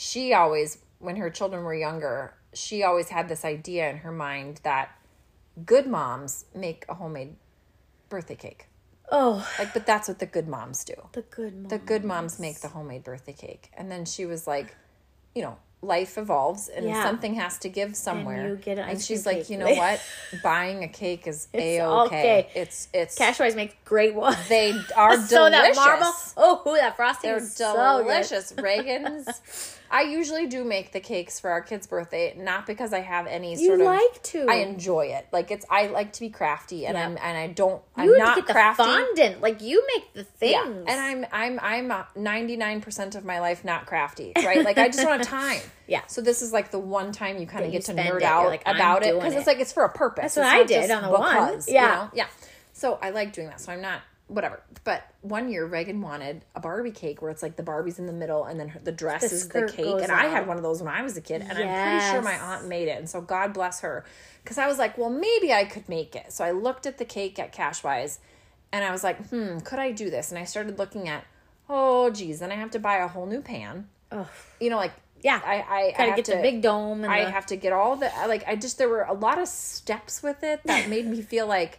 [0.00, 4.60] she always, when her children were younger, she always had this idea in her mind
[4.62, 4.88] that
[5.66, 7.36] good moms make a homemade
[8.08, 8.66] birthday cake.
[9.12, 10.94] Oh, Like, but that's what the good moms do.
[11.12, 11.68] the good mom.
[11.68, 13.70] the good moms make the homemade birthday cake.
[13.76, 14.74] And then she was like,
[15.34, 17.02] you know, life evolves and Yeah.
[17.02, 18.48] something has to give somewhere.
[18.48, 20.00] you get an and she's like, you know what?
[20.42, 22.48] Buying a cake is a okay.
[22.54, 24.36] It's it's Cash Wise makes great ones.
[24.48, 25.30] they are delicious.
[25.30, 26.12] so that marble.
[26.38, 28.54] Oh, that frosting They're is so delicious.
[28.56, 29.28] Reagan's.
[29.92, 33.52] I usually do make the cakes for our kid's birthday, not because I have any
[33.60, 33.86] You sort of.
[33.86, 34.46] like to.
[34.48, 35.26] I enjoy it.
[35.32, 35.66] Like it's.
[35.68, 37.06] I like to be crafty, and Yeah.
[37.06, 37.82] I'm and I don't.
[37.96, 38.84] I'm not to get the crafty.
[38.84, 39.40] fondant.
[39.40, 40.52] Like you make the things.
[40.52, 40.88] Yeah, and
[41.32, 44.64] I'm I'm I'm ninety nine percent of my life not crafty, right?
[44.64, 45.60] Like I just don't have time.
[45.88, 46.06] Yeah.
[46.06, 48.22] So this is like the one time you kind of get to nerd it.
[48.22, 49.38] Out like, about it because it.
[49.38, 50.34] it's like it's for a purpose.
[50.34, 51.46] That's what I did on the one.
[51.48, 51.94] because, you Yeah.
[51.94, 52.10] know?
[52.14, 52.26] Yeah.
[52.74, 53.60] So I like doing that.
[53.60, 54.62] So I'm not whatever.
[54.84, 58.12] But one year Reagan wanted a Barbie cake where it's like the Barbie's in the
[58.12, 60.02] middle and then her, the dress The is the cake.
[60.02, 62.22] And I had one of those when I was a kid, and I'm pretty sure
[62.22, 62.98] my aunt made it.
[62.98, 64.04] And so God bless her,
[64.42, 66.32] because I was like, well, maybe I could make it.
[66.32, 68.18] So I looked at the cake at Cashwise,
[68.72, 70.30] and I was like, hmm, could I do this?
[70.30, 71.24] And I started looking at,
[71.68, 73.88] oh, geez, then I have to buy a whole new pan.
[74.60, 75.40] You know, like Yeah.
[75.44, 77.96] I I, I get to, the big dome and I the- have to get all
[77.96, 78.44] the like.
[78.48, 81.78] I just there were a lot of steps with it that made me feel like,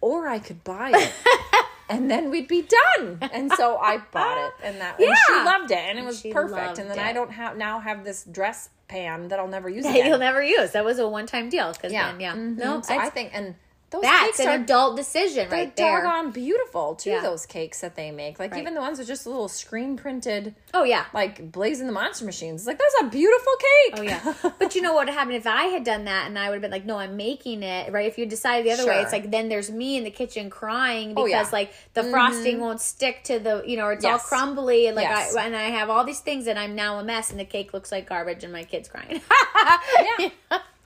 [0.00, 1.12] or I could buy it.
[1.88, 2.62] And then we'd be
[2.96, 6.20] done, and so I bought it, and that and she loved it, and it was
[6.20, 6.78] She perfect.
[6.78, 7.02] And then it.
[7.02, 10.06] I don't have now have this dress pan that I'll never use that again.
[10.06, 10.72] you'll never use.
[10.72, 11.72] That was a one time deal.
[11.72, 12.34] Because yeah, then, yeah.
[12.34, 12.58] Mhm.
[12.58, 13.54] No, so I think and
[13.90, 16.02] those that's cakes an are adult decision they're right there.
[16.02, 17.10] doggone beautiful too.
[17.10, 17.22] Yeah.
[17.22, 18.60] Those cakes that they make, like Right.
[18.60, 21.06] even the ones with just a little screen printed, Oh yeah.
[21.14, 22.66] like Blaze and the Monster Machines.
[22.66, 23.94] Like that's a beautiful cake.
[23.98, 26.48] Oh yeah, but you know what would happen if I had done that and I
[26.50, 28.06] would have been like, "No, I'm making it." Right?
[28.06, 31.14] If you decided the other way, it's like then there's me in the kitchen crying
[31.16, 31.48] Oh, because yeah.
[31.52, 32.10] like the mm-hmm.
[32.10, 35.34] frosting won't stick to the, you know, it's all crumbly and like Yes.
[35.34, 37.72] I and I have all these things and I'm now a mess and the cake
[37.72, 39.20] looks like garbage and my kid's crying.
[40.18, 40.28] yeah,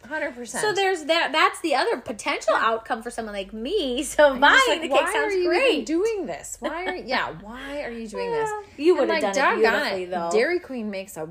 [0.08, 0.62] hundred percent.
[0.62, 1.30] So there's that.
[1.32, 4.02] That's the other potential outcome for someone like me.
[4.12, 5.72] So You're buying like, the why are you great.
[5.72, 6.58] even doing this?
[6.60, 7.32] Why are yeah?
[7.40, 8.50] Why are you doing this?
[8.76, 10.30] You would have done it beautifully, though.
[10.32, 11.28] Dairy Queen makes a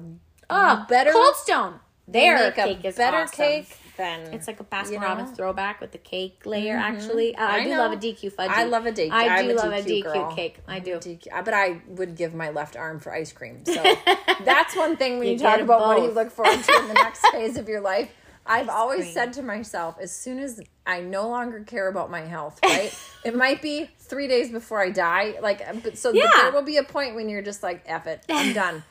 [0.49, 1.79] oh, better Cold Stone.
[2.07, 3.35] they Their make cake a is better awesome.
[3.35, 5.07] cake than It's like a Baskin you know?
[5.07, 6.75] Robbins throwback with the cake layer.
[6.75, 8.47] Actually, uh, I, I do love a DQ fudgy.
[8.47, 9.11] I love a DQ.
[9.11, 10.35] I do a love a DQ DQ girl.
[10.35, 10.59] cake.
[10.67, 10.95] I do.
[10.95, 13.63] DQ, but I would give my left arm for ice cream.
[13.65, 13.73] So
[14.45, 16.87] that's one thing when you, You talk about what do you look forward to in
[16.87, 18.09] the next phase of your life.
[18.45, 22.59] I've always said to myself, as soon as I no longer care about my health,
[22.65, 22.93] right?
[23.23, 25.35] it might be three days before I die.
[25.41, 26.29] Like, uh, but so but Yeah.
[26.35, 28.83] there will be a point when you're just like, F it, I'm done.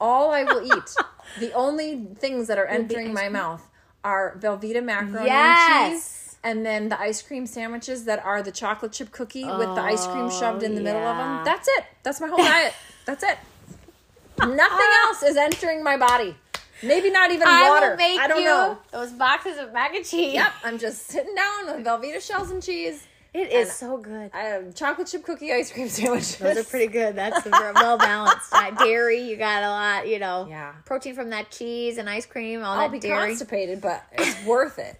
[0.00, 0.94] All I will eat,
[1.38, 3.66] the only things that are entering my mouth
[4.04, 8.92] are Velveeta macaroni and cheese and then the ice cream sandwiches that are the chocolate
[8.92, 11.40] chip cookie with the ice cream shoved in the middle of them.
[11.44, 11.84] That's it.
[12.02, 12.74] That's my whole diet.
[13.04, 13.38] That's it.
[14.38, 16.36] Nothing else is entering my body.
[16.82, 17.90] Maybe not even I water.
[17.90, 18.78] will make I don't you know.
[18.92, 20.34] those boxes of mac and cheese.
[20.34, 23.04] Yep, I'm just sitting down with Velveeta shells and cheese.
[23.34, 24.30] It is And so good.
[24.32, 26.36] I have chocolate chip cookie ice cream sandwiches.
[26.38, 27.14] Those are pretty good.
[27.14, 28.50] That's well balanced.
[28.78, 30.08] Dairy, you got a lot.
[30.08, 30.72] You know, Yeah.
[30.86, 32.64] protein from that cheese and ice cream.
[32.64, 33.28] All I'll that be dairy.
[33.28, 34.98] constipated, but it's worth it.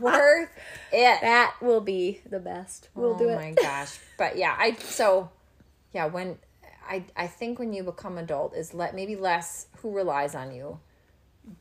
[0.00, 0.48] worth
[0.92, 1.20] it.
[1.20, 2.88] That will be the best.
[2.94, 3.32] We'll oh do it.
[3.34, 3.98] Oh my gosh.
[4.16, 5.30] But yeah, I so
[5.92, 6.38] yeah, when
[6.88, 10.78] I I think when you become adult is let maybe less who relies on you,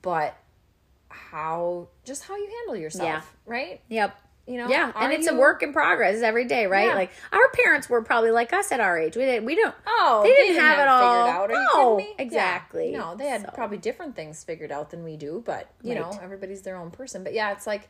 [0.01, 0.35] but
[1.09, 3.21] how just how you handle yourself, Yeah.
[3.51, 3.81] right?
[3.89, 4.19] Yep.
[4.45, 6.87] You know, Yeah, and it's a work in progress every day, right?
[6.87, 6.95] Yeah.
[6.95, 9.15] Like our parents were probably like us at our age.
[9.15, 9.45] We didn't.
[9.45, 9.73] We don't.
[9.87, 11.23] Oh, they didn't, have, it all.
[11.23, 11.51] figured out.
[11.51, 12.13] Are no, me?
[12.17, 12.23] Yeah.
[12.25, 12.91] exactly.
[12.91, 16.11] No, they had So, probably different things figured out than we do, but you know,
[16.21, 17.23] everybody's their own person.
[17.23, 17.87] But yeah, it's like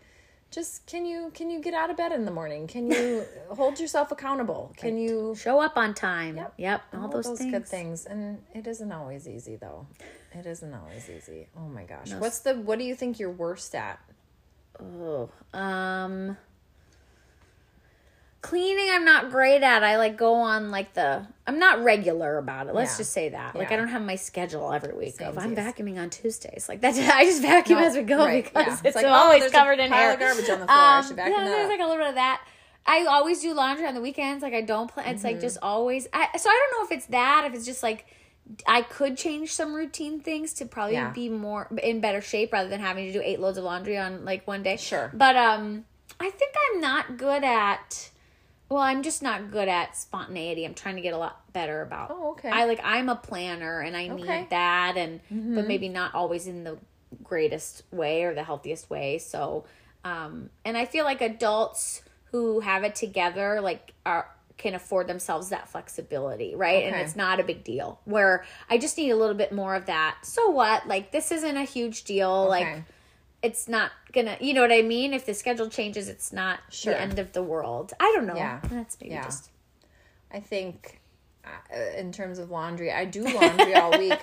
[0.53, 2.67] just can you can you get out of bed in the morning?
[2.67, 4.71] Can you hold yourself accountable?
[4.77, 6.37] Can you show up on time.
[6.37, 6.53] Yep.
[6.57, 6.81] Yep.
[6.93, 7.51] All, all those, those things.
[7.51, 9.87] good things and it isn't always easy though
[10.33, 13.75] it isn't always easy oh my gosh what's the what do you think you're worst
[13.75, 13.99] at
[14.79, 16.37] Oh, um,
[18.43, 18.89] cleaning.
[18.91, 19.83] I'm not great at.
[19.83, 21.25] I like go on like the.
[21.47, 22.75] I'm not regular about it.
[22.75, 22.97] Let's Yeah.
[22.99, 23.55] just say that.
[23.55, 26.69] Like I don't have my schedule every week of I'm vacuuming on Tuesdays.
[26.69, 26.93] Like that.
[27.15, 28.73] I just vacuum No, as we go right, because yeah.
[28.73, 30.13] it's, It's like, oh, always a covered in pile hair.
[30.13, 30.77] of garbage on the floor.
[30.77, 31.69] I should vacuum yeah, there's up.
[31.71, 32.45] like a little bit of that.
[32.85, 34.43] I always do laundry on the weekends.
[34.43, 35.07] Like I don't plan.
[35.07, 35.33] It's Mm-hmm.
[35.33, 36.07] like just always.
[36.13, 37.45] I, so I don't know if it's that.
[37.47, 38.05] If it's just like
[38.67, 41.11] I could change some routine things to probably Yeah.
[41.11, 44.25] be more in better shape rather than having to do eight loads of laundry on
[44.25, 44.75] like one day.
[44.77, 45.09] Sure.
[45.13, 45.85] But um,
[46.19, 48.09] I think I'm not good at.
[48.69, 50.65] Well, I'm just not good at spontaneity.
[50.65, 52.09] I'm trying to get a lot better about.
[52.11, 52.49] Oh, okay.
[52.49, 54.13] I like I'm a planner and I Okay.
[54.13, 54.31] Mm-hmm.
[54.41, 55.19] need that and
[55.55, 56.77] but maybe not always in the
[57.23, 59.19] greatest way or the healthiest way.
[59.19, 59.65] So
[60.03, 62.01] um and I feel like adults
[62.31, 66.83] who have it together like are can afford themselves that flexibility, right?
[66.85, 67.99] And it's not a big deal.
[68.05, 70.17] Where I just need a little bit more of that.
[70.23, 70.87] So what?
[70.87, 72.47] Like this isn't a huge deal.
[72.47, 72.83] Like Okay.
[73.43, 75.13] It's not gonna you know what I mean?
[75.13, 76.93] If the schedule changes, it's not Sure.
[76.93, 77.93] the end of the world.
[77.99, 78.35] I don't know.
[78.35, 78.59] Yeah.
[78.71, 79.23] That's maybe Yeah.
[79.25, 79.49] just
[80.31, 80.99] i think
[81.45, 82.89] uh, in terms of laundry.
[82.91, 84.17] I do laundry all week,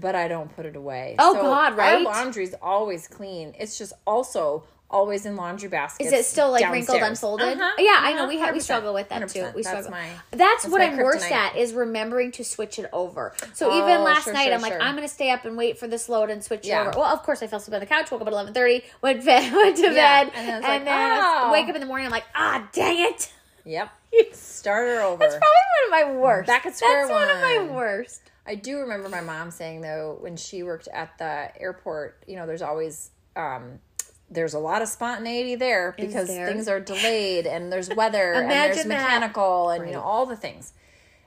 [0.00, 1.14] but I don't put it away.
[1.18, 1.96] Oh, God, right?
[1.96, 3.54] Our laundry's always clean.
[3.58, 4.64] It's just also
[4.94, 6.06] always in laundry baskets.
[6.06, 7.08] Is it still like wrinkled, downstairs.
[7.40, 7.60] unfolded?
[7.60, 8.18] Uh-huh, Yeah, I know.
[8.20, 9.40] uh-huh, We have we 100%, struggle with that too.
[9.40, 9.54] 100%.
[9.54, 9.90] We That's struggle.
[9.90, 13.32] my- that's, that's what I'm worst at is remembering to switch it over.
[13.52, 14.80] So even Oh, last sure, night, sure, I'm like, sure.
[14.82, 16.84] I'm gonna stay up and wait for this load and switch Yeah.
[16.84, 17.00] it over.
[17.00, 18.10] Well, of course, I fell asleep on the couch.
[18.10, 18.84] Woke up at 11:30.
[19.02, 21.52] Went bed, went to Yeah, bed, and then and like, then I oh.
[21.52, 22.06] wake up in the morning.
[22.06, 23.32] I'm like, ah, dang it.
[23.66, 23.88] Yep.
[24.32, 25.16] Start her over.
[25.18, 26.46] That's probably one of my worst.
[26.46, 28.20] Back at square That's one of my worst.
[28.46, 32.46] I do remember my mom saying though when she worked at the airport, you know,
[32.46, 33.78] there's always um
[34.30, 36.46] there's a lot of spontaneity there because there?
[36.46, 38.88] things are delayed and there's weather and there's that.
[38.88, 40.72] mechanical and you know all the things.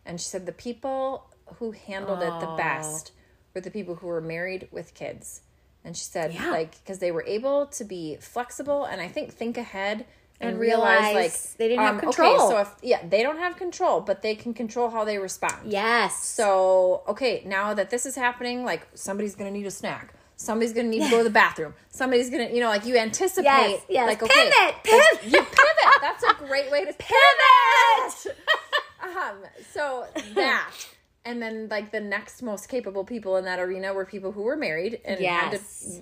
[0.05, 1.25] And she said the people
[1.55, 3.11] who handled it the best
[3.53, 5.41] were the people who were married with kids.
[5.83, 6.49] And she said Yeah.
[6.51, 10.05] like because they were able to be flexible and I think think ahead
[10.39, 12.35] and, And realize, realize like they didn't have um, control.
[12.35, 15.71] Okay, so if yeah, they don't have control, but they can control how they respond.
[15.71, 16.23] Yes.
[16.23, 20.13] So, okay, now that this is happening, like somebody's gonna need a snack.
[20.37, 21.73] Somebody's gonna need to go to the bathroom.
[21.89, 23.43] Somebody's gonna, you know, like you anticipate.
[23.45, 24.07] Yes, yes.
[24.07, 25.23] Like, okay, Pivot, pivot.
[25.25, 26.01] You pivot.
[26.01, 28.37] That's a great way to pivot.
[29.03, 29.37] um.
[29.71, 30.71] So that,
[31.25, 34.55] and then like the next most capable people in that arena were people who were
[34.55, 35.59] married and had to,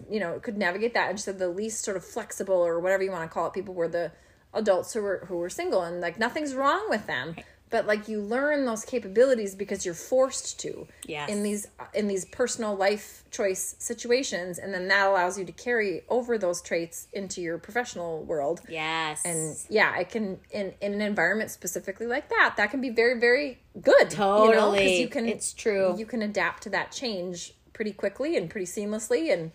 [0.09, 1.09] you know, could navigate that.
[1.09, 3.73] And so the least sort of flexible or whatever you want to call it, people
[3.73, 4.11] were the
[4.53, 7.36] adults who were who were single, and like nothing's wrong with them.
[7.76, 11.30] But like you learn those capabilities because you're forced to Yes.
[11.30, 16.03] in these in these personal life choice situations, and then that allows you to carry
[16.07, 18.61] over those traits into your professional world.
[18.69, 19.21] yes.
[19.26, 23.19] And yeah, it can in in an environment specifically like that, that can be very
[23.19, 24.13] very good.
[24.13, 25.01] You know, Totally.
[25.01, 25.95] you can It's true.
[25.97, 29.51] You can adapt to that change pretty quickly and pretty seamlessly, and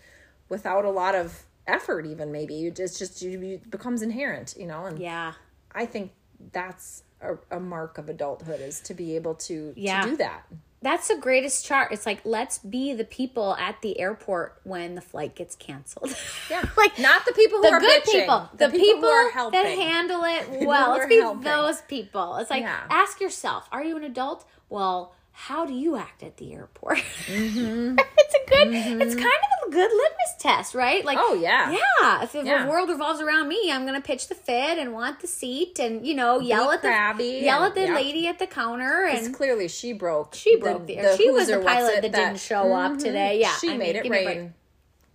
[0.47, 2.05] without a lot of effort.
[2.05, 4.53] Even maybe you just just you, it becomes inherent.
[4.59, 5.33] You know, and yeah.
[5.73, 6.11] I think
[6.51, 10.01] that's a, a mark of adulthood is to be able to Yeah.
[10.03, 10.43] to do that.
[10.83, 11.91] That's the greatest chart.
[11.91, 16.15] It's like let's be the people at the airport when the flight gets canceled.
[16.49, 19.51] Yeah, like not the people who the are good bitching, people, the, people, who are
[19.51, 20.91] that handle it well.
[20.93, 21.43] Let's be helping.
[21.43, 22.37] those people.
[22.37, 22.79] It's like Yeah.
[22.89, 24.43] ask yourself: Are you an adult?
[24.69, 25.13] Well,
[25.47, 26.99] how do you act at the airport?
[27.27, 28.67] it's a good.
[29.01, 31.03] It's kind of a good litmus test, right?
[31.03, 31.31] Like, Mm-hmm.
[31.31, 31.71] Oh, yeah.
[31.71, 32.23] yeah.
[32.23, 32.67] If the Yeah.
[32.69, 36.13] world revolves around me, I'm gonna pitch the fit and want the seat, and you
[36.13, 37.95] know, yell at the crabby yell at the yep.
[37.95, 40.35] lady at the counter, and clearly she broke.
[40.35, 43.39] she broke the, the she was the pilot it, that, didn't show up today.
[43.39, 44.37] Yeah, she I made mean, it give me a break.
[44.37, 44.53] rain.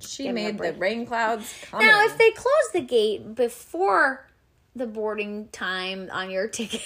[0.00, 1.80] She Give made the rain clouds come.
[1.80, 4.26] Now, if they close the gate before
[4.74, 6.82] the boarding time on your ticket,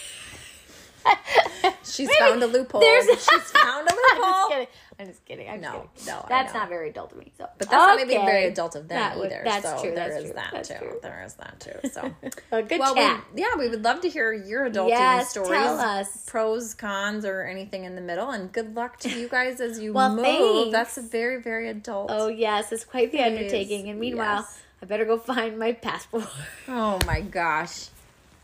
[1.84, 2.80] she's found a loophole.
[2.80, 4.48] there's- she's found a I'm just loophole.
[4.48, 4.66] kidding.
[4.98, 5.48] I'm just kidding.
[5.48, 6.20] I'm No, just kidding.
[6.20, 7.32] no, that's not very adult of me.
[7.38, 9.42] So, But that's not maybe very adult of them That would- either.
[9.44, 9.94] that's so true.
[9.94, 10.32] there That's is true.
[10.34, 10.74] that That's too.
[10.78, 10.98] true.
[11.02, 11.88] There is that too.
[11.90, 12.14] So
[12.52, 13.24] A good well, chat.
[13.34, 16.24] we, yeah, we would love to hear your adulting Yes, stories, tell us.
[16.26, 18.30] pros, cons, or anything in the middle.
[18.30, 20.24] And good luck to you guys as you Well, move.
[20.24, 20.72] thanks.
[20.72, 22.10] That's a very, very adult.
[22.12, 23.88] oh yes, it's quite the It undertaking.
[23.88, 24.60] And meanwhile, yes.
[24.82, 26.24] I better go find my passport.
[26.68, 27.88] Oh my gosh.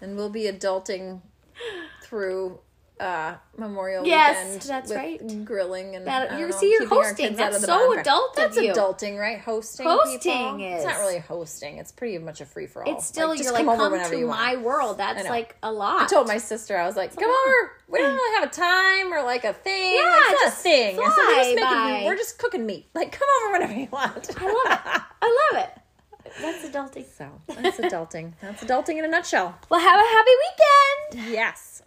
[0.01, 1.21] And we'll be adulting
[2.07, 2.61] through
[2.99, 4.63] uh Memorial Yes, Weekend.
[4.63, 5.45] that's right.
[5.45, 7.37] Grilling and That- you know, see, you're hosting.
[7.37, 8.01] That's so bonfire.
[8.01, 8.73] adult That's you.
[8.73, 9.39] adulting, right?
[9.39, 9.87] Hosting.
[9.87, 10.65] Hosting people.
[10.65, 10.77] is.
[10.77, 11.77] It's not really hosting.
[11.77, 12.95] It's pretty much a free for all.
[12.97, 14.97] It's still just you're like over come to my world.
[14.97, 16.05] That's like a lot.
[16.05, 17.73] I told my sister, I was like, "Come over.
[17.89, 19.95] We don't really have a time or like a thing.
[19.97, 20.99] Yeah, like, it's just a thing.
[20.99, 22.05] I said, we're just making by." meat.
[22.07, 22.87] We're just cooking meat.
[22.95, 25.03] Like, come over whenever you want." I love it.
[25.21, 25.71] I love it.
[26.41, 27.05] That's adulting.
[27.15, 28.33] So that's adulting.
[28.41, 29.55] That's adulting in a nutshell.
[29.69, 30.31] Well, have a happy
[31.13, 31.31] weekend.
[31.31, 31.83] Yes.